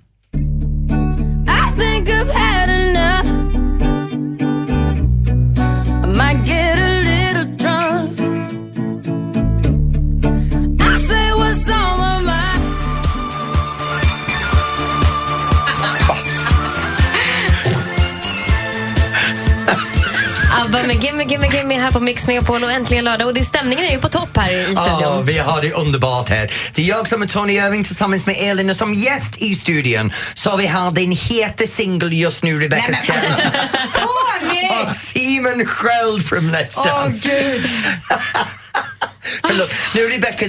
[20.82, 23.26] ABBA med Gimme Gimme Gimme här på Mix Megapol och äntligen lördag.
[23.28, 25.00] Och det, stämningen är ju på topp här i studion.
[25.00, 26.52] Ja, vi har det underbart här.
[26.74, 30.12] Det är jag som är Tony Irving tillsammans med Elin och som gäst i studion
[30.34, 33.68] så vi har din heta singel just nu, Rebecca Stellar.
[33.92, 34.68] Tony!
[34.82, 37.28] och Simon Sköld från Let's Åh, Dance.
[37.28, 37.64] Gud.
[39.46, 39.70] Förlåt.
[39.94, 40.46] Nu Rebecca,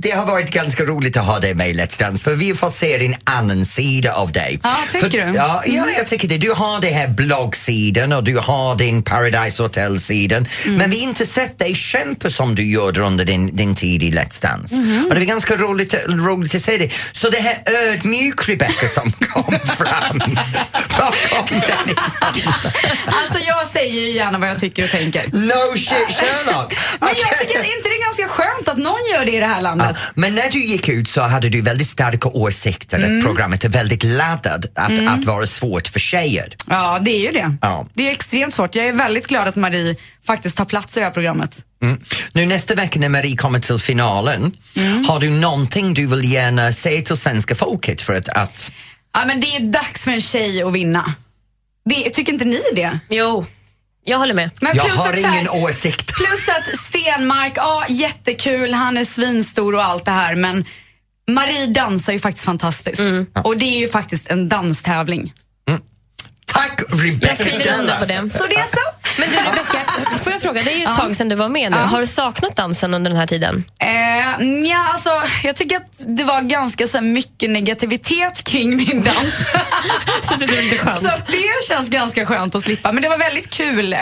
[0.00, 2.56] det har varit ganska roligt att ha dig med i Let's Dance för vi har
[2.56, 4.60] fått se din annan sida av dig.
[4.62, 5.36] Ja, tycker för, du?
[5.36, 6.38] Ja, ja, jag tycker det.
[6.38, 10.78] Du har det här bloggsidan och du har din Paradise Hotel-sidan Mm.
[10.78, 14.10] men vi har inte sett dig kämpa som du gjorde under din, din tid i
[14.10, 14.74] Let's Dance.
[14.74, 15.04] Mhm.
[15.08, 16.90] Och det var ganska roligt, roligt att se det.
[17.12, 20.18] Så det här ödmjuk Rebecca som kom fram,
[20.98, 22.52] var kom den ifrån?
[23.06, 25.22] Alltså jag säger ju gärna vad jag tycker och tänker.
[25.32, 26.74] No shit Sherlock!
[27.00, 29.60] Men jag tycker inte det är ganska skönt att någon gör det i det här
[29.62, 29.85] landet.
[29.90, 33.18] Ja, men när du gick ut så hade du väldigt starka åsikter Mm.
[33.18, 36.54] att programmet är väldigt laddat att, att vara svårt för tjejer.
[36.66, 37.56] Ja, det är ju det.
[37.62, 37.88] Ja.
[37.94, 38.74] Det är extremt svårt.
[38.74, 39.96] Jag är väldigt glad att Marie
[40.26, 41.64] faktiskt tar plats i det här programmet.
[41.82, 42.00] Mm.
[42.32, 45.04] Nu nästa vecka när Marie kommer till finalen, Mm.
[45.04, 48.72] har du någonting du vill gärna säga till svenska folket för att, att
[49.14, 51.14] Ja, men det är dags för en tjej att vinna.
[51.84, 52.98] Det, tycker inte ni det?
[53.10, 53.46] Jo,
[54.06, 54.50] jag håller med.
[54.60, 56.12] Men jag plus har att så här- ingen åsikt.
[56.14, 60.64] Plus att Stenmark, ja jättekul, han är svinstor och allt det här men
[61.28, 62.98] Marie dansar ju faktiskt fantastiskt.
[62.98, 63.26] Mm.
[63.44, 65.32] Och det är ju faktiskt en danstävling.
[66.46, 68.30] Tack Jag Rebecca skriver under på det.
[68.38, 69.05] Så det är så.
[69.18, 69.80] Men du Rebecka,
[70.22, 71.76] får jag fråga, det är ju ett tag sedan du var med nu.
[71.78, 73.64] Har du saknat dansen under den här tiden?
[73.78, 75.10] Eh, ja, alltså,
[75.44, 79.16] jag tycker att det var ganska så här, mycket negativitet kring min dans.
[80.22, 81.02] Så det är lite skönt.
[81.12, 82.92] Så det känns ganska skönt att slippa.
[82.92, 83.92] Men det var väldigt kul.
[83.92, 83.98] Eh,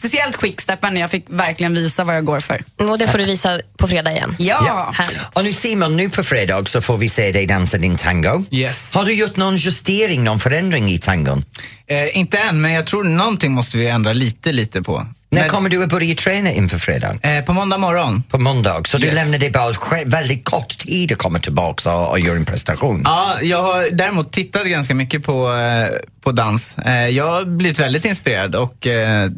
[0.00, 2.62] speciellt quickstepen när jag fick verkligen visa vad jag går för.
[2.76, 4.36] Och det får du visa på fredag igen.
[4.38, 4.90] Ja.
[4.94, 5.20] Härligt.
[5.32, 8.44] Och nu Simon, nu på fredag så får vi se dig dansa din tango.
[8.50, 8.94] Yes.
[8.94, 11.44] Har du gjort någon justering, någon förändring i tangon?
[11.86, 15.06] Eh, inte än, men jag tror någonting måste vi ändra lite lite, på.
[15.32, 17.18] När kommer du att börja träna inför fredag?
[17.22, 18.22] Eh, på måndag morgon.
[18.22, 19.14] På måndag, så du Yes.
[19.14, 23.02] lämnar dig bara väldigt kort tid att komma tillbaka och, och göra en prestation?
[23.04, 25.88] Ja, jag har däremot tittat ganska mycket på, eh,
[26.24, 26.78] på dans.
[26.78, 29.30] Eh, jag har blivit väldigt inspirerad och eh,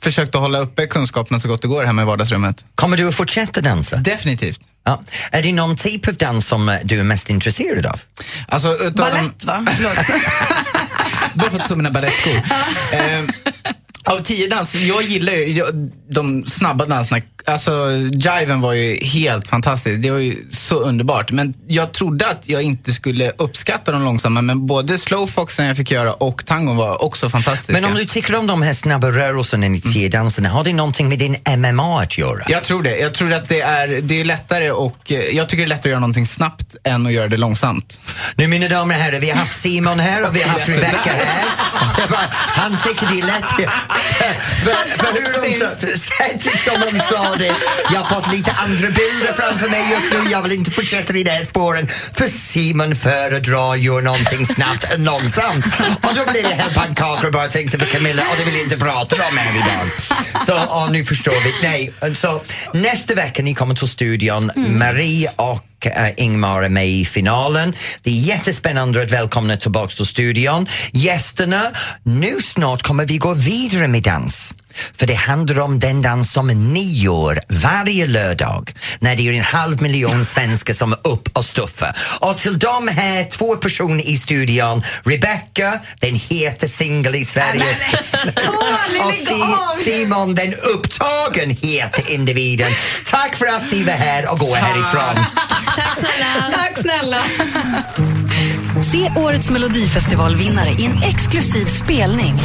[0.00, 2.64] försökt att hålla uppe kunskaperna så gott det går hemma i vardagsrummet.
[2.74, 3.96] Kommer du att fortsätta dansa?
[3.96, 4.60] Definitivt.
[4.84, 5.02] Ja.
[5.32, 8.00] Är det någon typ av dans som eh, du är mest intresserad av?
[8.48, 9.66] Alltså, utav Balett va?
[9.76, 9.96] Förlåt.
[11.34, 12.36] Bara för att stå mina balettskor.
[12.92, 13.22] Eh,
[14.04, 17.20] av tio dans, jag gillar ju jag, de snabba danserna.
[17.46, 17.72] Alltså,
[18.12, 20.02] jiven var ju helt fantastisk.
[20.02, 21.32] Det var ju så underbart.
[21.32, 25.90] Men jag trodde att jag inte skulle uppskatta de långsamma, men både slowfoxen jag fick
[25.90, 27.72] göra och tangon var också fantastiska.
[27.72, 31.18] Men om du tycker om de här snabba rörelserna i tiodanserna, har det någonting med
[31.18, 32.44] din MMA att göra?
[32.48, 32.96] Jag tror det.
[32.98, 35.88] Jag tror att det är, det är lättare och eh, jag tycker det är lättare
[35.88, 38.00] att göra någonting snabbt än att göra det långsamt.
[38.36, 41.10] Nu mina damer och herrar, vi har haft Simon här och vi har haft Rebecca
[41.12, 41.44] här.
[42.30, 43.70] Han tycker det är lätt.
[44.64, 45.58] För, för hur de
[45.98, 47.54] sättet som de sa det,
[47.92, 50.30] jag har fått lite andra bilder framför mig just nu.
[50.30, 51.88] Jag vill inte fortsätta i de här spåren.
[52.14, 55.64] För Simon föredrar ju någonting snabbt än långsamt.
[56.02, 58.62] Och då blev jag helt pannkakor och bara tänkte på Camilla och det vill jag
[58.62, 59.86] inte prata om här idag.
[60.46, 61.54] Så ja, nu förstår vi.
[61.62, 67.04] Nej, så nästa vecka ni kommer till studion, Marie och eh, Ingmar är med i
[67.04, 67.74] finalen.
[68.02, 70.66] Det är jättespännande att välkomna tillbaka till studion.
[70.92, 71.62] Gästerna,
[72.02, 74.54] nu snart kommer vi gå vidare med dans.
[74.96, 79.42] För det handlar om den dans som ni gör varje lördag när det är en
[79.42, 81.96] halv miljon svenskar som är upp och stuffar.
[82.20, 87.76] Och till de här två personer i studion, Rebecca, den heta singel i Sverige
[89.00, 92.72] och Si- Simon, den upptagen heta individen.
[93.10, 95.24] Tack för att ni var här och gå härifrån.
[95.76, 96.50] Tack snälla.
[96.50, 97.24] Tack snälla.
[98.92, 102.34] Se årets Melodifestivalvinnare i en exklusiv spelning.
[102.34, 102.44] Mix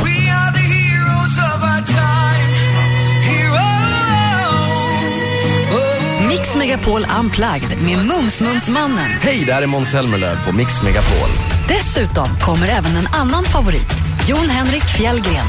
[6.63, 9.09] Megapol Unplugged med Mums-Mums-mannen.
[9.21, 11.29] Hej, det här är Måns Zelmerlöw på Mix Megapol.
[11.67, 13.87] Dessutom kommer även en annan favorit,
[14.27, 15.45] Jon Henrik Fjällgren.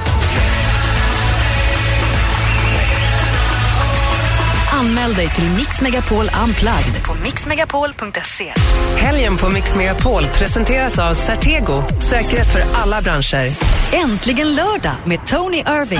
[4.85, 8.55] Anmäl dig till Mix Megapol Unplugged på mixmegapol.se.
[8.97, 13.53] Helgen på Mix Megapol presenteras av Certego, säkerhet för alla branscher.
[13.93, 15.99] Äntligen lördag med Tony Irving.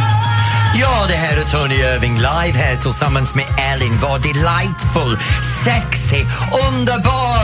[0.81, 5.19] Ja, det här är Tony Irving live här tillsammans med Elin, vår delightful,
[5.65, 6.25] sexy,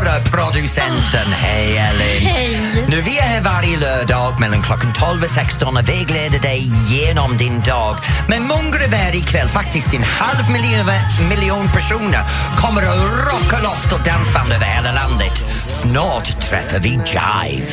[0.01, 1.33] underbara producenten.
[1.33, 2.27] Hej Elin!
[2.27, 2.87] Hej.
[2.89, 7.37] Nu, vi är här varje lördag mellan klockan 12 och 16 och vägleder dig genom
[7.37, 7.97] din dag.
[8.29, 10.87] Men många av er ikväll, faktiskt en halv miljon,
[11.29, 12.23] miljon personer,
[12.57, 15.37] kommer att rocka loss till dansband över hela landet.
[15.69, 17.67] Snart träffar vi Jive.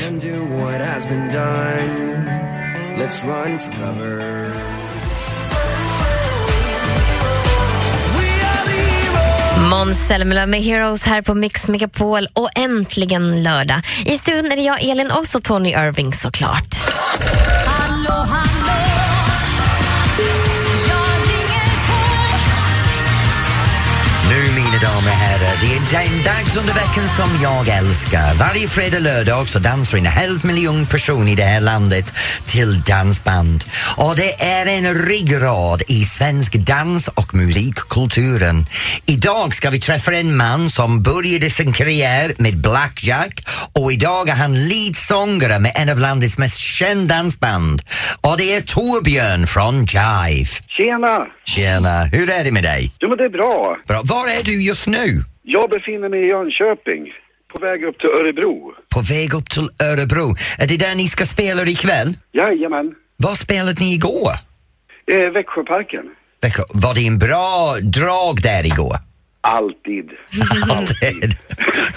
[9.69, 13.81] Måns Zelmerlöw med Heroes här på Mix Megapol och äntligen lördag.
[14.05, 16.75] I studion är det jag, Elin, och så Tony Irving såklart.
[24.77, 28.33] Mina damer och herrar, det är den dags under veckan som jag älskar.
[28.33, 32.13] Varje fredag och lördag så dansar en halv miljon personer i det här landet
[32.45, 33.63] till dansband.
[33.97, 38.67] Och det är en ryggrad i svensk dans och musikkulturen.
[39.05, 44.35] Idag ska vi träffa en man som började sin karriär med Blackjack och idag är
[44.35, 47.81] han leadsångare med en av landets mest kända dansband.
[48.21, 50.49] Och det är Torbjörn från Jive.
[50.77, 51.27] Tjena!
[51.45, 52.91] Tjena, hur är det med dig?
[52.99, 53.77] Jo men det är bra.
[53.87, 54.01] Bra.
[54.03, 55.21] Var är du just nu?
[55.43, 57.13] Jag befinner mig i Jönköping.
[57.53, 58.73] På väg upp till Örebro.
[58.89, 60.35] På väg upp till Örebro.
[60.59, 62.13] Är det där ni ska spela ikväll?
[62.31, 62.95] Jajamän.
[63.17, 64.31] Vad spelade ni igår?
[65.11, 66.05] Eh, Växjöparken.
[66.41, 66.63] Växjö.
[66.69, 68.95] Var det en bra drag där igår?
[69.47, 70.11] Alltid.
[70.69, 71.33] Alltid.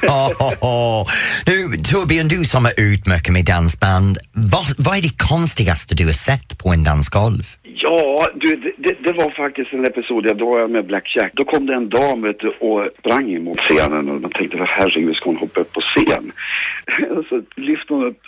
[0.03, 1.07] oh, oh, oh.
[1.47, 4.19] Nu, Torbjörn, du som är ut mycket med dansband,
[4.53, 7.45] vad, vad är det konstigaste du har sett på en dansgolv?
[7.63, 11.33] Ja, du, det, det, var faktiskt en episod, jag var med Blackjack.
[11.35, 15.17] Då kom det en dam vet du, och sprang emot scenen och man tänkte, herregud
[15.17, 16.33] ska hon hoppa upp på scen?
[17.29, 18.23] så lyfte hon upp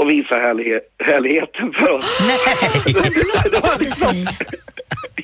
[0.00, 2.04] och visade härlighet, härligheten för oss.
[2.20, 2.38] Nej!
[3.52, 4.14] det var liksom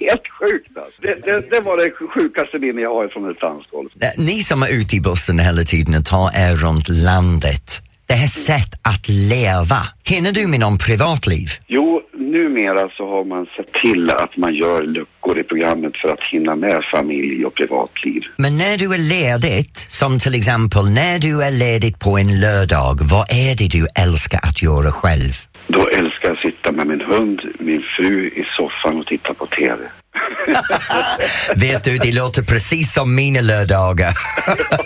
[0.00, 1.02] helt sjukt alltså.
[1.02, 3.88] det, det, det var det sjukaste minne jag har från ett dansgolv.
[4.16, 8.26] Ni som är ute i bussen hela tiden och tar er runt landet, det här
[8.26, 11.48] sätt att leva, hinner du med någon privatliv?
[11.66, 16.24] Jo, numera så har man sett till att man gör luckor i programmet för att
[16.32, 18.22] hinna med familj och privatliv.
[18.36, 22.98] Men när du är ledigt, som till exempel när du är ledigt på en lördag,
[23.00, 25.32] vad är det du älskar att göra själv?
[25.66, 29.46] Då älskar jag att sitta med min hund, min fru i soffan och titta på
[29.46, 29.78] TV.
[31.56, 34.12] Vet du, det låter precis som mina lördagar.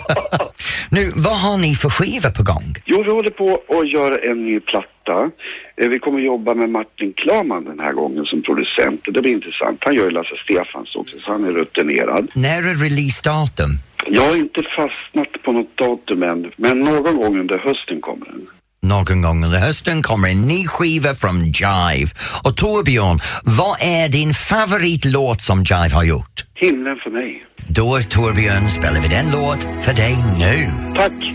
[0.91, 2.73] nu, vad har ni för skivor på gång?
[2.85, 5.29] Jo, vi håller på att göra en ny platta.
[5.77, 9.01] Eh, Vi kommer jobba med Martin Klaman den här gången som producent.
[9.05, 9.77] Det blir intressant.
[9.81, 12.31] Han gör ju Lasse Stefans också, så han är rutinerad.
[12.35, 13.69] När är releasedatum?
[14.07, 18.47] Jag har inte fastnat på något datum än, men någon gång under hösten kommer den.
[18.85, 22.11] Någon gång under hösten kommer en ny skiva från Jive.
[22.43, 26.45] Och Torbjörn, vad är din favoritlåt som Jive har gjort?
[26.55, 27.43] Himlen för mig.
[27.67, 30.67] Då, Torbjörn, spelar vi den låt för dig nu.
[30.95, 31.33] Tack!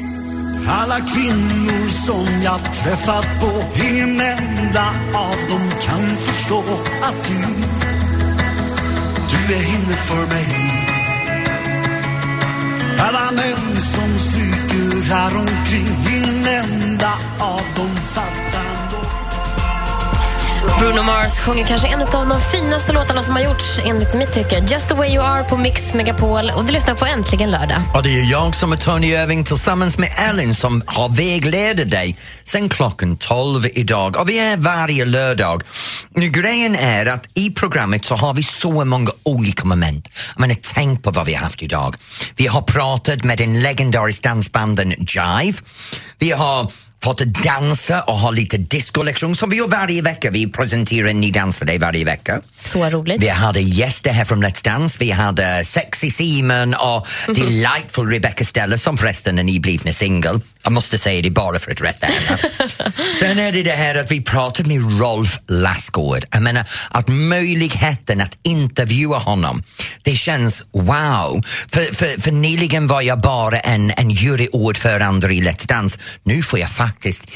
[0.68, 6.58] Alla kvinnor som jag träffat på Ingen enda av dem kan förstå
[7.02, 7.34] att du
[9.30, 10.85] Du är himmel för mig
[12.98, 15.86] alla män som stryker häromkring,
[16.16, 18.45] Ingen enda av dem fattar.
[20.78, 24.58] Bruno Mars sjunger kanske en av de finaste låtarna som har gjorts enligt mitt tycke.
[24.58, 27.82] Just the way you are på Mix Megapol och du lyssnar på Äntligen lördag.
[27.94, 32.16] Och det är jag som är Tony Irving tillsammans med Ellen som har vägleder dig
[32.44, 34.16] sen klockan 12 idag.
[34.16, 35.62] Och vi är varje lördag.
[36.14, 40.08] Nu, grejen är att i programmet så har vi så många olika moment.
[40.34, 41.96] Jag menar, tänk på vad vi har haft idag.
[42.36, 45.58] Vi har pratat med den legendariska dansbanden Jive.
[46.18, 46.70] Vi har
[47.02, 50.30] fått dansa och ha lite discolektion som vi gör varje vecka.
[50.30, 52.40] Vi presenterar en ny dans för dig varje vecka.
[52.56, 53.22] Så roligt.
[53.22, 54.96] Vi hade gäster här från Let's Dance.
[55.00, 60.40] Vi hade Sexy Simon och Delightful Rebecca Stella som förresten är nyblivna singel.
[60.66, 62.38] Jag måste säga det bara för att rätta henne.
[63.20, 66.24] Sen är det det här att vi pratade med Rolf Lassgård.
[66.30, 69.62] Jag menar att möjligheten att intervjua honom,
[70.02, 71.42] det känns wow.
[71.72, 75.98] För, för, för nyligen var jag bara en, en juryordförande i Let's Dance.
[76.22, 77.28] Nu får jag faktiskt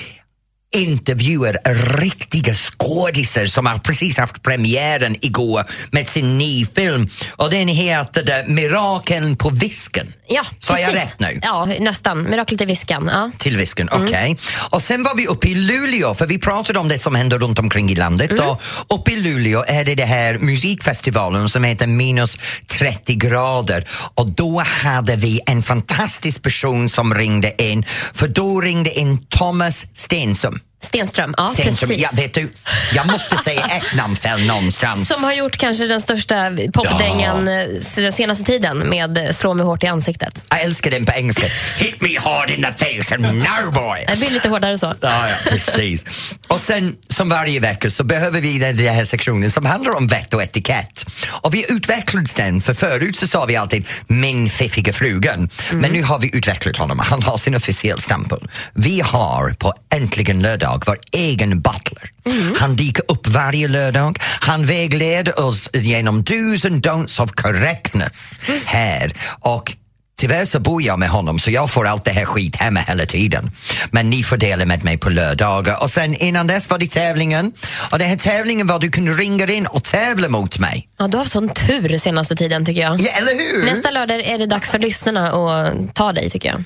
[0.74, 1.58] intervjuer
[2.00, 8.44] riktiga skådisar som har precis haft premiären igår med sin ny film och den heter
[8.46, 10.12] Mirakeln på visken.
[10.32, 11.38] Ja, Sa jag rätt nu?
[11.42, 12.22] Ja, nästan.
[12.22, 13.10] Miraklet i viskan.
[13.12, 13.30] Ja.
[13.38, 14.36] Till visken, okej.
[14.70, 17.58] Och sen var vi uppe i Luleå, för vi pratade om det som händer runt
[17.58, 18.40] omkring i landet.
[18.40, 23.88] Och uppe i Luleå är det det här musikfestivalen som heter Minus 30 grader.
[24.14, 29.86] Och då hade vi en fantastisk person som ringde in, för då ringde in Thomas
[29.94, 30.60] Stenström.
[30.82, 31.88] Stenström, ja Stenström.
[31.88, 32.02] precis.
[32.02, 32.52] Ja, vet du,
[32.94, 35.08] jag måste säga ett namn fel någonstans.
[35.08, 37.66] Som har gjort kanske den största popdängan eh,
[37.96, 40.44] den senaste tiden med eh, Slå mig hårt i ansiktet.
[40.50, 41.46] Jag älskar den på engelska.
[41.76, 44.04] Hit me hard in the face and now boy!
[44.08, 44.86] Det blir lite hårdare så.
[45.00, 46.04] Ja, ja, precis.
[46.48, 50.34] Och sen som varje vecka så behöver vi den här sektionen som handlar om vett
[50.34, 51.04] och etikett.
[51.30, 55.48] Och vi har utvecklat den, för förut så sa vi alltid min fiffiga frugan.
[55.72, 58.48] Men nu har vi utvecklat honom, han har sin officiella stämpel.
[58.74, 62.10] Vi har på Äntligen lördag vår egen butler.
[62.58, 69.12] Han dyker upp varje lördag, han vägleder oss genom do's and don'ts of correctness här.
[69.40, 69.76] Och
[70.20, 73.06] Tyvärr så bor jag med honom så jag får allt det här skit hemma hela
[73.06, 73.50] tiden.
[73.90, 75.82] Men ni får dela med mig på lördagar.
[75.82, 77.52] Och sen innan dess var det tävlingen.
[77.90, 80.88] Och den här tävlingen var du kunde ringa in och tävla mot mig.
[80.98, 83.00] Ja, du har haft sån tur senaste tiden tycker jag.
[83.00, 83.66] Ja, eller hur?
[83.66, 86.64] Nästa lördag är det dags för lyssnarna att ta dig tycker jag.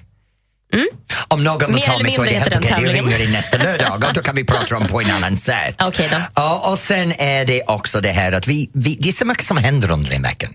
[1.28, 4.04] Om någon vill ta mig så är det helt okej, du ringer in nästa lördag
[4.08, 5.74] och då kan vi prata om på en annan sätt.
[5.86, 6.16] Okej då.
[6.34, 9.44] Ja, och sen är det också det här att vi, vi, det är så mycket
[9.44, 10.50] som händer under den veckan.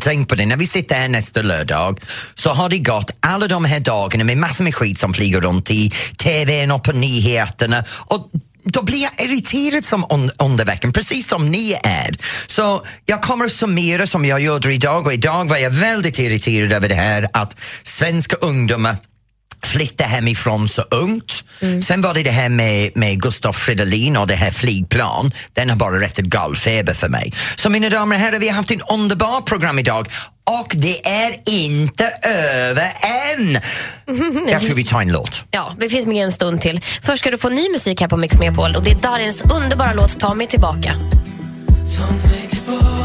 [0.00, 2.00] Tänk på det, när vi sitter här nästa lördag
[2.34, 5.70] så har det gått alla de här dagarna med massor med skit som flyger runt
[5.70, 8.30] i tvn och på nyheterna och
[8.68, 12.18] då blir jag irriterad som un, under veckan, precis som ni är.
[12.46, 16.72] Så jag kommer att summera som jag gjorde idag och idag var jag väldigt irriterad
[16.72, 18.96] över det här att svenska ungdomar
[19.64, 21.44] flytta hemifrån så ungt.
[21.86, 25.32] Sen var det det här med, med Gustaf Fridolin och det här flygplan.
[25.54, 27.32] Den har bara rättat gallfeber för mig.
[27.56, 30.08] Så mina damer och herrar, vi har haft en underbar program idag
[30.60, 32.88] och det är inte över
[33.34, 33.60] än.
[34.48, 35.44] Jag tror vi tar en låt.
[35.50, 36.80] Ja, det finns med en stund till.
[37.02, 39.92] Först ska du få ny musik här på Mix Megapol och det är Darins underbara
[39.92, 40.94] låt Ta mig tillbaka.
[41.96, 42.95] Ta mig tillbaks,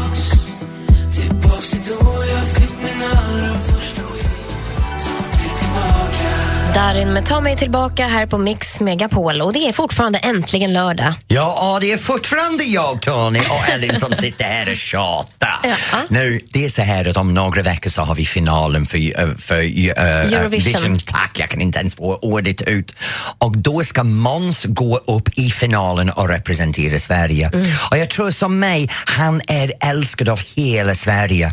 [6.82, 11.14] Darin med Ta mig tillbaka här på Mix Megapol och det är fortfarande äntligen lördag.
[11.26, 15.60] Ja, det är fortfarande jag, Tony och Ellen som sitter här och tjatar.
[15.62, 15.76] Ja.
[16.08, 19.28] Nu, det är så här att om några veckor så har vi finalen för, eh,
[19.38, 20.98] för uh, Eurovision.
[20.98, 22.94] Tack, jag kan inte ens få ordet ut.
[23.38, 27.50] Och då ska Måns gå upp i finalen och representera Sverige.
[27.90, 31.52] Och jag tror som mig, han är älskad av hela Sverige.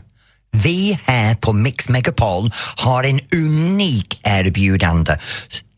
[0.52, 5.18] Vi här på Mix Megapol har en unik erbjudande.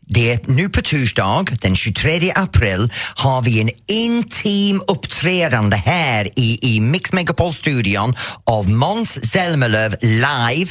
[0.06, 6.58] det är nu på torsdag den 23 april har vi en intim uppträdande här i,
[6.62, 8.14] i Mix Megapol-studion
[8.44, 10.70] av Måns Zelmerlöw live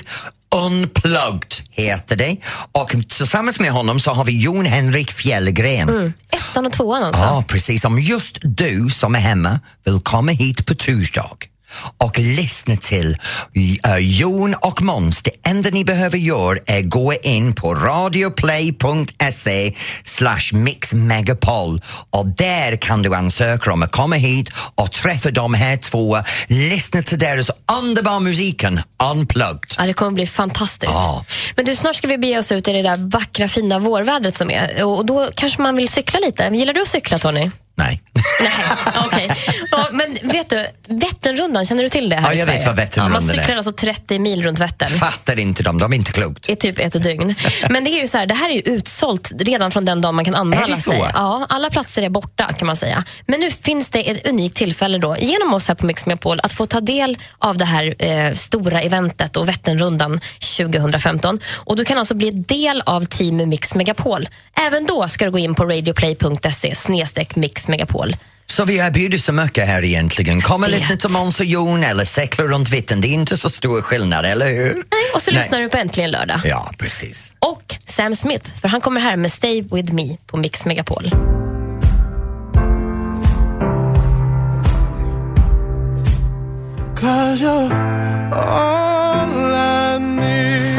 [0.55, 2.37] Unplugged heter det
[2.71, 5.89] och tillsammans med honom så har vi Jon Henrik Fjällgren.
[5.89, 6.13] Mm.
[6.31, 7.21] Ettan och tvåan alltså.
[7.21, 7.85] Ja, precis.
[7.85, 11.37] Om just du som är hemma vill komma hit på torsdag
[11.97, 13.17] och lyssna till
[13.87, 15.23] uh, Jon och Måns.
[15.23, 23.01] Det enda ni behöver göra är gå in på radioplay.se slash mixmegapol och där kan
[23.01, 26.17] du ansöka om att komma hit och träffa de här två,
[26.47, 27.51] lyssna till deras
[27.81, 28.81] underbara musiken
[29.13, 29.75] Unplugged.
[29.77, 30.93] Ja, det kommer bli fantastiskt.
[30.93, 31.25] Ja.
[31.55, 34.51] Men du, snart ska vi bege oss ut i det där vackra fina vårvädret som
[34.51, 34.83] är.
[34.83, 36.49] Och då kanske man vill cykla lite.
[36.53, 37.51] Gillar du att cykla Tony?
[37.75, 38.01] Nej.
[38.41, 38.51] Nej,
[39.05, 39.31] okej.
[39.71, 43.21] Ja, men vet du, Vätternrundan, känner du till det här Ja, jag vet vad Vätternrundan
[43.21, 43.57] ja, Man cyklar är.
[43.57, 44.89] alltså 30 mil runt Vättern.
[44.89, 46.49] Fattar inte dem, de är inte klokt.
[46.49, 47.35] i typ ett dygn.
[47.69, 50.15] Men det är ju så här, det här är ju utsålt redan från den dagen
[50.15, 50.91] man kan anmäla Är det så?
[50.91, 51.03] sig.
[51.13, 53.03] Ja, alla platser är borta kan man säga.
[53.27, 56.51] Men nu finns det ett unikt tillfälle då, genom oss här på Mix Megapol att
[56.53, 60.19] få ta del av det här eh, stora eventet och Vätternrundan
[60.57, 61.39] 2015.
[61.55, 64.29] Och du kan alltså bli del av Team Mix Megapol.
[64.67, 68.10] Även då ska du gå in på radioplay.se snedstreck Mix Megapol.
[68.51, 70.41] Så vi erbjuder så mycket här egentligen.
[70.41, 73.01] Kom och lyssna till Måns och Jon eller cykla runt Vättern.
[73.01, 74.73] Det är inte så stor skillnad, eller hur?
[74.73, 74.83] Nej,
[75.15, 75.41] och så Nej.
[75.41, 76.41] lyssnar du på Äntligen lördag.
[76.43, 77.35] Ja, precis.
[77.39, 81.11] Och Sam Smith, för han kommer här med Stay With Me på Mix Megapol.
[86.95, 88.90] Cause you're all.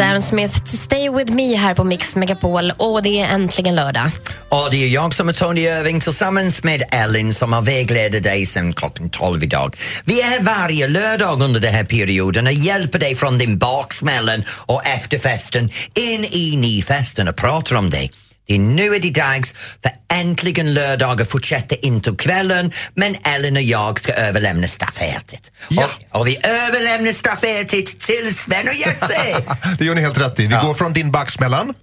[0.02, 4.10] Sam Smith, Stay With Me här på Mix Megapol och det är äntligen lördag.
[4.48, 8.46] Och det är jag som är Tony Irving tillsammans med Ellen som har vägleder dig
[8.46, 9.76] sedan klockan 12 idag.
[10.04, 14.44] Vi är här varje lördag under den här perioden och hjälper dig från din baksmällen
[14.48, 18.08] och efterfesten in i nyfesten och pratar om det.
[18.46, 23.56] Det är nu är det dags för äntligen lördagar fortsätter in till kvällen men Ellen
[23.56, 25.52] och jag ska överlämna stafettet.
[25.70, 29.44] Och, och vi överlämnar stafettet till Sven och Jesse!
[29.78, 30.46] Det gör ni helt rätt i.
[30.46, 31.74] Vi går från din baksmällan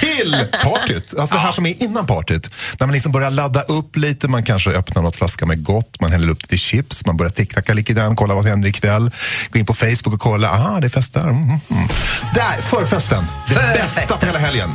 [0.00, 1.14] till partyt.
[1.18, 2.50] Alltså det här som är innan partyt.
[2.80, 6.12] När man liksom börjar ladda upp lite, man kanske öppnar något flaska med gott, man
[6.12, 9.10] häller upp lite chips, man börjar ticktacka lite grann, kolla vad som händer ikväll.
[9.52, 11.20] Gå in på Facebook och kolla, aha, det är fest där.
[11.20, 11.88] Mm, mm, mm.
[12.34, 13.26] Där, förfesten.
[13.48, 14.70] Det bästa på hela helgen.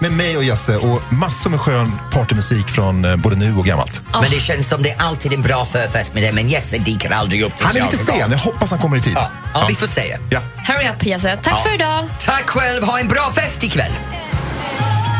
[0.00, 4.02] Med mig och Jesse och massor med skön partymusik från eh, både nu och gammalt.
[4.12, 7.10] Men det känns som det är alltid en bra förfest med det men Jesse dyker
[7.10, 9.12] aldrig upp till Han är lite sen, jag hoppas han kommer i tid.
[9.16, 10.18] Ja, ja, vi får se.
[10.30, 10.40] Ja.
[10.66, 11.38] Hurry up Jesse.
[11.42, 11.62] Tack Ja.
[11.62, 12.08] för idag.
[12.20, 13.92] Tack själv, ha en bra fest ikväll!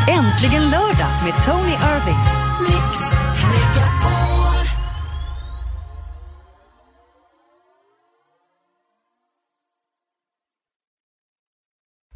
[0.09, 3.28] Äntligen lördag med Tony Irving.